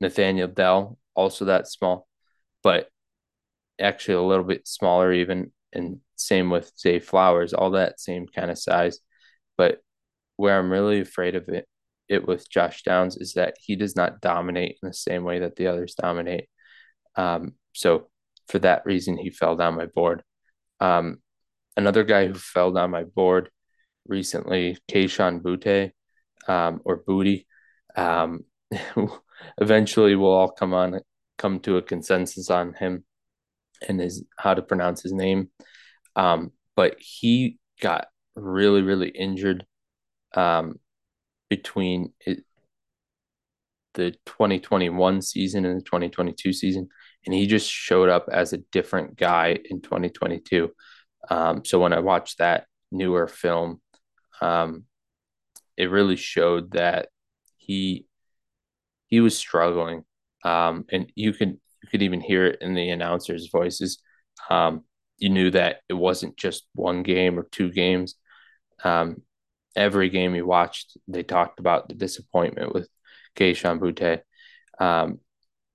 Nathaniel 0.00 0.48
Dell, 0.48 0.98
also 1.14 1.46
that 1.46 1.68
small, 1.68 2.06
but 2.62 2.88
actually 3.80 4.14
a 4.14 4.22
little 4.22 4.44
bit 4.44 4.66
smaller, 4.68 5.12
even. 5.12 5.52
And 5.76 6.00
same 6.16 6.50
with, 6.50 6.72
Zay 6.78 6.98
Flowers, 6.98 7.52
all 7.52 7.72
that 7.72 8.00
same 8.00 8.26
kind 8.26 8.50
of 8.50 8.58
size. 8.58 8.98
But 9.56 9.80
where 10.36 10.58
I'm 10.58 10.70
really 10.70 11.00
afraid 11.00 11.34
of 11.34 11.48
it, 11.48 11.66
it 12.08 12.26
with 12.26 12.50
Josh 12.50 12.82
Downs 12.82 13.16
is 13.16 13.34
that 13.34 13.54
he 13.60 13.76
does 13.76 13.96
not 13.96 14.20
dominate 14.20 14.78
in 14.82 14.88
the 14.88 14.94
same 14.94 15.24
way 15.24 15.40
that 15.40 15.56
the 15.56 15.66
others 15.66 15.94
dominate. 15.94 16.48
Um, 17.16 17.54
so 17.72 18.08
for 18.48 18.58
that 18.60 18.84
reason, 18.84 19.16
he 19.16 19.30
fell 19.30 19.56
down 19.56 19.76
my 19.76 19.86
board. 19.86 20.22
Um, 20.80 21.18
another 21.76 22.04
guy 22.04 22.26
who 22.26 22.34
fell 22.34 22.72
down 22.72 22.90
my 22.90 23.04
board 23.04 23.50
recently, 24.06 24.78
Kayshon 24.90 25.40
Boutte, 25.42 25.92
um, 26.46 26.80
or 26.84 26.96
Booty. 26.96 27.46
Um, 27.96 28.44
eventually, 29.58 30.14
we'll 30.14 30.30
all 30.30 30.50
come 30.50 30.74
on 30.74 31.00
come 31.38 31.60
to 31.60 31.76
a 31.76 31.82
consensus 31.82 32.50
on 32.50 32.72
him 32.74 33.04
and 33.86 34.00
his 34.00 34.24
how 34.38 34.54
to 34.54 34.62
pronounce 34.62 35.02
his 35.02 35.12
name. 35.12 35.50
Um, 36.14 36.52
but 36.74 36.96
he 36.98 37.58
got 37.80 38.08
really, 38.34 38.82
really 38.82 39.08
injured 39.08 39.64
um, 40.34 40.78
between 41.48 42.12
it, 42.20 42.44
the 43.94 44.12
2021 44.26 45.22
season 45.22 45.64
and 45.64 45.80
the 45.80 45.84
2022 45.84 46.52
season, 46.52 46.88
and 47.24 47.34
he 47.34 47.46
just 47.46 47.70
showed 47.70 48.08
up 48.08 48.28
as 48.30 48.52
a 48.52 48.58
different 48.72 49.16
guy 49.16 49.58
in 49.64 49.80
2022. 49.80 50.70
Um, 51.30 51.64
so 51.64 51.80
when 51.80 51.92
I 51.92 52.00
watched 52.00 52.38
that 52.38 52.66
newer 52.92 53.26
film, 53.26 53.80
um, 54.40 54.84
it 55.76 55.90
really 55.90 56.16
showed 56.16 56.72
that 56.72 57.08
he 57.56 58.06
he 59.08 59.20
was 59.20 59.36
struggling, 59.36 60.04
um, 60.44 60.84
and 60.90 61.10
you 61.14 61.32
could 61.32 61.58
you 61.82 61.88
could 61.88 62.02
even 62.02 62.20
hear 62.20 62.46
it 62.46 62.58
in 62.60 62.74
the 62.74 62.90
announcers' 62.90 63.48
voices. 63.50 64.02
Um, 64.50 64.84
you 65.18 65.28
knew 65.28 65.50
that 65.50 65.78
it 65.88 65.94
wasn't 65.94 66.36
just 66.36 66.66
one 66.74 67.02
game 67.02 67.38
or 67.38 67.48
two 67.50 67.70
games. 67.70 68.16
Um, 68.84 69.22
every 69.74 70.10
game 70.10 70.34
you 70.34 70.46
watched, 70.46 70.96
they 71.08 71.22
talked 71.22 71.60
about 71.60 71.88
the 71.88 71.94
disappointment 71.94 72.74
with 72.74 72.88
Kayshon 73.36 73.78
Boutte. 73.78 74.20
Um, 74.78 75.20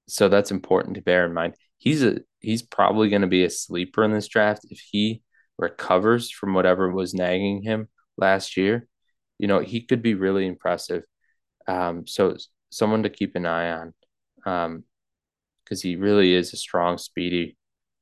so 0.08 0.30
that's 0.30 0.52
important 0.52 0.96
to 0.96 1.02
bear 1.02 1.26
in 1.26 1.34
mind. 1.34 1.56
He's 1.78 2.04
a 2.04 2.20
he's 2.40 2.62
probably 2.62 3.10
going 3.10 3.22
to 3.22 3.28
be 3.28 3.44
a 3.44 3.50
sleeper 3.50 4.04
in 4.04 4.12
this 4.12 4.28
draft 4.28 4.66
if 4.70 4.80
he 4.80 5.22
recovers 5.58 6.32
from 6.32 6.54
whatever 6.54 6.92
was 6.92 7.14
nagging 7.14 7.64
him 7.64 7.88
last 8.18 8.58
year. 8.58 8.88
You 9.40 9.48
know, 9.48 9.60
he 9.60 9.82
could 9.82 10.02
be 10.02 10.14
really 10.14 10.46
impressive. 10.46 11.04
Um, 11.68 12.06
so 12.06 12.36
someone 12.70 13.04
to 13.04 13.10
keep 13.10 13.36
an 13.36 13.46
eye 13.46 13.72
on 13.72 14.84
because 15.72 15.82
he 15.82 15.96
really 15.96 16.34
is 16.34 16.52
a 16.52 16.58
strong, 16.58 16.98
speedy 16.98 17.56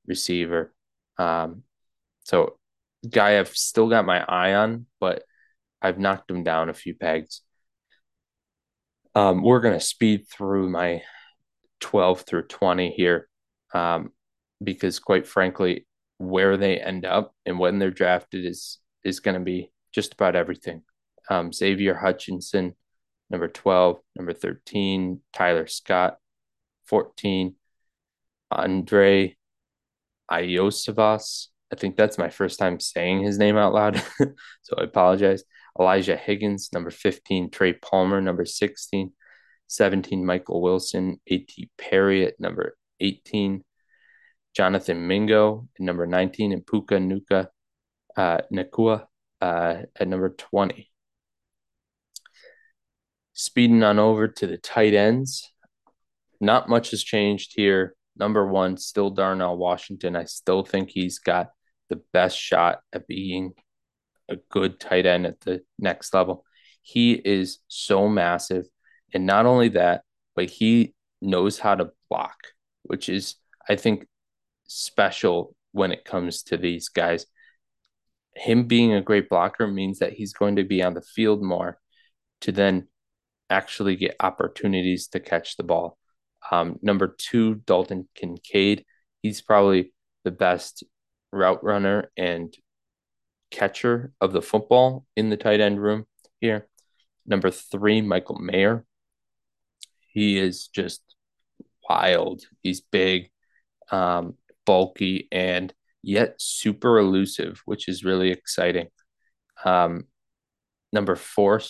receiver. 0.08 0.74
Um, 1.20 1.62
so 2.24 2.58
guy 3.08 3.38
I've 3.38 3.56
still 3.56 3.88
got 3.88 4.08
my 4.08 4.26
eye 4.28 4.56
on, 4.56 4.88
but 5.00 5.22
I've 5.80 6.00
knocked 6.00 6.32
him 6.32 6.44
down 6.44 6.70
a 6.70 6.74
few 6.74 6.96
pegs. 6.96 7.42
Um, 9.14 9.44
we're 9.44 9.60
gonna 9.60 9.80
speed 9.80 10.26
through 10.28 10.72
my 10.72 11.04
12 11.80 12.22
through 12.22 12.48
20 12.48 12.90
here 12.90 13.30
um, 13.76 14.14
because 14.64 14.98
quite 14.98 15.28
frankly 15.28 15.86
where 16.18 16.58
they 16.58 16.80
end 16.80 17.06
up 17.06 17.36
and 17.46 17.60
when 17.60 17.78
they're 17.78 17.92
drafted 17.92 18.46
is 18.46 18.80
is 19.06 19.20
going 19.20 19.36
to 19.36 19.40
be 19.40 19.72
just 19.94 20.14
about 20.14 20.36
everything 20.36 20.82
um, 21.30 21.54
xavier 21.54 21.96
hutchinson 21.96 22.76
number 23.30 23.48
12 23.48 24.00
number 24.18 24.34
13 24.34 25.22
tyler 25.32 25.66
scott 25.66 26.18
14 26.88 27.56
andrei 28.52 29.36
iosivas 30.32 31.48
i 31.72 31.76
think 31.76 31.96
that's 31.96 32.18
my 32.18 32.30
first 32.30 32.60
time 32.60 32.80
saying 32.80 33.24
his 33.24 33.38
name 33.38 33.58
out 33.58 33.74
loud 33.74 34.02
so 34.62 34.76
i 34.78 34.84
apologize 34.84 35.44
elijah 35.80 36.18
higgins 36.18 36.70
number 36.74 36.90
15 36.90 37.50
trey 37.50 37.74
palmer 37.74 38.22
number 38.22 38.46
16 38.46 39.12
17, 39.70 40.26
Michael 40.26 40.62
Wilson, 40.62 41.22
A.T. 41.28 41.70
Perry 41.78 42.26
at 42.26 42.40
number 42.40 42.76
18, 43.00 43.64
Jonathan 44.56 45.08
Mingo 45.08 45.68
at 45.76 45.82
number 45.82 46.08
19, 46.08 46.52
and 46.52 46.66
Puka 46.66 47.00
Nuka 47.00 47.50
uh, 48.18 48.40
Nacua 48.52 49.06
uh, 49.42 49.76
at 49.96 50.08
number 50.08 50.30
20. 50.30 50.90
Speeding 53.34 53.84
on 53.84 54.00
over 54.00 54.28
to 54.28 54.48
the 54.48 54.58
tight 54.58 54.96
ends. 54.96 55.50
Not 56.42 56.68
much 56.68 56.92
has 56.92 57.04
changed 57.04 57.54
here. 57.56 57.96
Number 58.20 58.46
one, 58.46 58.78
still 58.78 59.10
Darnell 59.10 59.58
Washington. 59.58 60.16
I 60.16 60.26
still 60.26 60.64
think 60.64 60.90
he's 60.90 61.20
got 61.20 61.52
the 61.88 62.02
best 62.12 62.38
shot 62.38 62.82
at 62.92 63.08
being 63.08 63.54
a 64.28 64.36
good 64.52 64.80
tight 64.80 65.06
end 65.06 65.26
at 65.26 65.40
the 65.40 65.62
next 65.80 66.14
level. 66.14 66.46
He 66.82 67.14
is 67.14 67.60
so 67.68 68.08
massive. 68.10 68.66
And 69.14 69.26
not 69.26 69.46
only 69.46 69.70
that, 69.70 70.04
but 70.36 70.50
he 70.50 70.94
knows 71.22 71.60
how 71.60 71.76
to 71.76 71.92
block, 72.10 72.38
which 72.84 73.10
is, 73.10 73.36
I 73.68 73.76
think, 73.76 74.06
special 74.68 75.56
when 75.72 75.92
it 75.92 76.06
comes 76.06 76.44
to 76.44 76.58
these 76.58 76.90
guys. 76.90 77.26
Him 78.36 78.66
being 78.66 78.94
a 78.94 79.02
great 79.02 79.30
blocker 79.30 79.68
means 79.68 80.00
that 80.00 80.14
he's 80.14 80.34
going 80.34 80.58
to 80.58 80.64
be 80.64 80.84
on 80.84 80.94
the 80.94 81.02
field 81.02 81.42
more 81.42 81.80
to 82.42 82.52
then 82.52 82.88
actually 83.50 83.96
get 83.96 84.16
opportunities 84.20 85.08
to 85.08 85.20
catch 85.20 85.58
the 85.58 85.64
ball. 85.64 85.98
Um, 86.52 86.80
number 86.82 87.16
two, 87.18 87.56
Dalton 87.56 88.08
Kincaid. 88.16 88.86
He's 89.22 89.42
probably 89.42 89.94
the 90.24 90.32
best 90.32 90.84
route 91.32 91.64
runner 91.64 92.12
and 92.18 92.54
catcher 93.52 94.12
of 94.22 94.32
the 94.32 94.42
football 94.42 95.06
in 95.16 95.30
the 95.30 95.38
tight 95.38 95.60
end 95.60 95.82
room 95.82 96.06
here. 96.40 96.68
Number 97.26 97.52
three, 97.52 98.02
Michael 98.02 98.40
Mayer. 98.40 98.86
He 100.12 100.40
is 100.40 100.68
just 100.68 101.02
wild. 101.88 102.44
He's 102.62 102.82
big, 102.82 103.30
um, 103.92 104.36
bulky, 104.66 105.28
and 105.32 105.74
yet 106.02 106.36
super 106.40 106.98
elusive, 106.98 107.62
which 107.66 107.88
is 107.88 108.04
really 108.04 108.32
exciting. 108.32 108.88
Um, 109.64 110.06
number 110.92 111.16
four, 111.16 111.62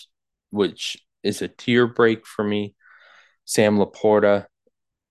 which 0.50 0.96
is 1.22 1.42
a 1.42 1.48
tier 1.48 1.86
break 1.86 2.26
for 2.26 2.44
me, 2.44 2.74
Sam 3.44 3.78
LaPorta, 3.78 4.46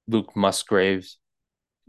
Luke 0.09 0.35
Musgraves. 0.35 1.17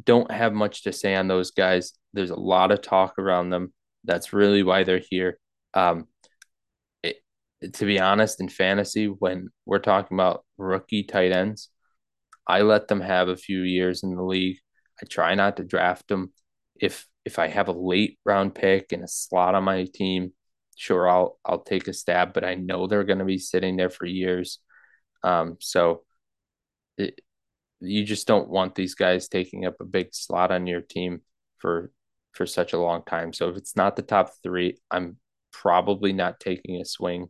Don't 0.03 0.31
have 0.31 0.53
much 0.53 0.85
to 0.85 0.93
say 0.93 1.15
on 1.15 1.29
those 1.29 1.51
guys. 1.51 1.93
There's 2.13 2.31
a 2.31 2.37
lot 2.37 2.71
of 2.71 2.83
talk 2.83 3.19
around 3.19 3.51
them. 3.51 3.73
That's 4.05 4.33
really 4.33 4.63
why 4.63 4.85
they're 4.85 5.03
here. 5.11 5.39
Um, 5.75 6.07
to 7.75 7.85
be 7.85 8.01
honest, 8.01 8.41
in 8.41 8.49
fantasy, 8.49 9.07
when 9.07 9.49
we're 9.67 9.81
talking 9.81 10.17
about 10.17 10.45
rookie 10.57 11.03
tight 11.03 11.33
ends, 11.33 11.69
I 12.47 12.63
let 12.63 12.89
them 12.89 13.01
have 13.01 13.29
a 13.29 13.37
few 13.37 13.61
years 13.61 14.03
in 14.03 14.15
the 14.15 14.23
league. 14.23 14.59
I 15.03 15.07
try 15.07 15.35
not 15.35 15.57
to 15.59 15.65
draft 15.65 16.09
them. 16.09 16.33
If 16.81 17.07
if 17.25 17.39
I 17.39 17.49
have 17.49 17.69
a 17.69 17.73
late 17.73 18.19
round 18.25 18.55
pick 18.55 18.93
and 18.93 19.05
a 19.05 19.09
slot 19.09 19.55
on 19.55 19.65
my 19.65 19.85
team, 19.93 20.33
sure 20.77 21.09
I'll 21.09 21.39
I'll 21.45 21.63
take 21.63 21.87
a 21.89 21.93
stab, 21.93 22.33
but 22.33 22.45
I 22.45 22.55
know 22.55 22.87
they're 22.87 23.05
going 23.05 23.19
to 23.19 23.25
be 23.25 23.39
sitting 23.39 23.77
there 23.77 23.91
for 23.91 24.07
years. 24.07 24.59
Um, 25.23 25.59
so 25.61 26.05
it, 26.97 27.21
you 27.81 28.05
just 28.05 28.27
don't 28.27 28.49
want 28.49 28.75
these 28.75 28.95
guys 28.95 29.29
taking 29.29 29.65
up 29.67 29.77
a 29.81 29.85
big 29.85 30.09
slot 30.13 30.51
on 30.51 30.67
your 30.67 30.81
team 30.81 31.23
for 31.59 31.93
for 32.33 32.47
such 32.47 32.73
a 32.73 32.79
long 32.79 33.03
time. 33.07 33.33
So 33.33 33.49
if 33.49 33.57
it's 33.57 33.77
not 33.77 33.97
the 33.97 34.03
top 34.03 34.31
three, 34.43 34.79
I'm 34.91 35.17
probably 35.53 36.13
not 36.13 36.41
taking 36.41 36.81
a 36.81 36.85
swing 36.85 37.29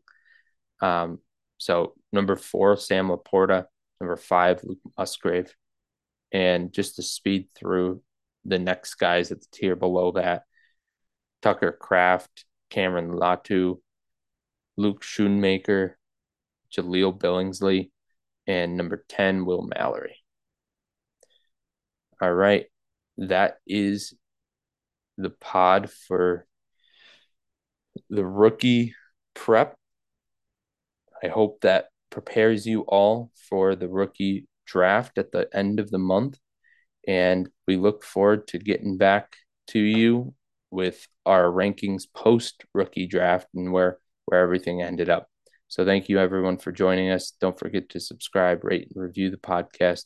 um, 0.81 1.19
so 1.59 1.95
number 2.13 2.37
four, 2.37 2.77
Sam 2.77 3.09
LaPorta. 3.09 3.67
Number 4.01 4.17
five, 4.17 4.63
Luke 4.65 4.79
Musgrave. 4.97 5.55
And 6.33 6.73
just 6.73 6.97
to 6.97 7.03
speed 7.03 7.49
through 7.55 8.03
the 8.45 8.59
next 8.59 8.95
guys 8.95 9.31
at 9.31 9.41
the 9.41 9.47
tier 9.53 9.77
below 9.77 10.13
that 10.13 10.45
Tucker 11.43 11.73
Kraft, 11.73 12.47
Cameron 12.71 13.11
Latu, 13.11 13.81
Luke 14.77 15.03
Schoonmaker, 15.03 15.95
Jahleel 16.75 17.19
Billingsley, 17.19 17.91
and 18.47 18.77
number 18.77 19.05
10, 19.09 19.45
Will 19.45 19.63
Mallory. 19.63 20.20
All 22.21 22.33
right. 22.33 22.67
That 23.17 23.59
is 23.67 24.15
the 25.17 25.31
pod 25.31 25.91
for 25.91 26.47
the 28.09 28.25
rookie 28.25 28.95
prep. 29.35 29.75
I 31.23 31.29
hope 31.29 31.61
that 31.63 31.87
prepares 32.11 32.67
you 32.67 32.83
all 32.83 33.31
for 33.49 33.75
the 33.75 33.89
rookie 33.89 34.47
draft 34.67 35.19
at 35.19 35.33
the 35.33 35.49
end 35.53 35.81
of 35.81 35.91
the 35.91 35.99
month. 35.99 36.39
And 37.07 37.49
we 37.67 37.77
look 37.77 38.05
forward 38.05 38.49
to 38.49 38.59
getting 38.59 38.99
back 38.99 39.35
to 39.69 39.79
you 39.79 40.35
with 40.71 41.07
our 41.27 41.45
rankings 41.45 42.05
post 42.15 42.65
rookie 42.75 43.07
draft 43.07 43.49
and 43.55 43.73
where 43.73 43.99
where 44.27 44.41
everything 44.41 44.83
ended 44.83 45.09
up. 45.09 45.29
So 45.69 45.85
thank 45.85 46.09
you 46.09 46.19
everyone 46.19 46.59
for 46.59 46.73
joining 46.73 47.11
us. 47.11 47.33
Don't 47.41 47.59
forget 47.59 47.89
to 47.91 48.01
subscribe, 48.01 48.65
rate, 48.65 48.91
and 48.95 49.03
review 49.03 49.31
the 49.31 49.37
podcast. 49.37 50.05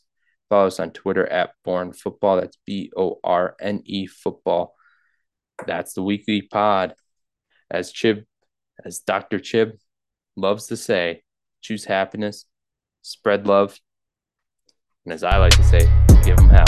Follow 0.49 0.67
us 0.67 0.79
on 0.79 0.91
Twitter 0.91 1.25
at 1.27 1.51
Borne 1.63 1.93
Football. 1.93 2.41
That's 2.41 2.57
B 2.65 2.91
O 2.95 3.19
R 3.23 3.55
N 3.59 3.81
E 3.85 4.05
Football. 4.05 4.75
That's 5.65 5.93
the 5.93 6.03
weekly 6.03 6.41
pod. 6.41 6.95
As 7.71 7.91
Chib, 7.91 8.25
as 8.83 8.99
Dr. 8.99 9.39
Chib 9.39 9.79
loves 10.35 10.67
to 10.67 10.77
say, 10.77 11.23
choose 11.61 11.85
happiness, 11.85 12.45
spread 13.01 13.47
love, 13.47 13.79
and 15.05 15.13
as 15.13 15.23
I 15.23 15.37
like 15.37 15.55
to 15.55 15.63
say, 15.63 15.89
give 16.23 16.37
them 16.37 16.49
hell. 16.49 16.64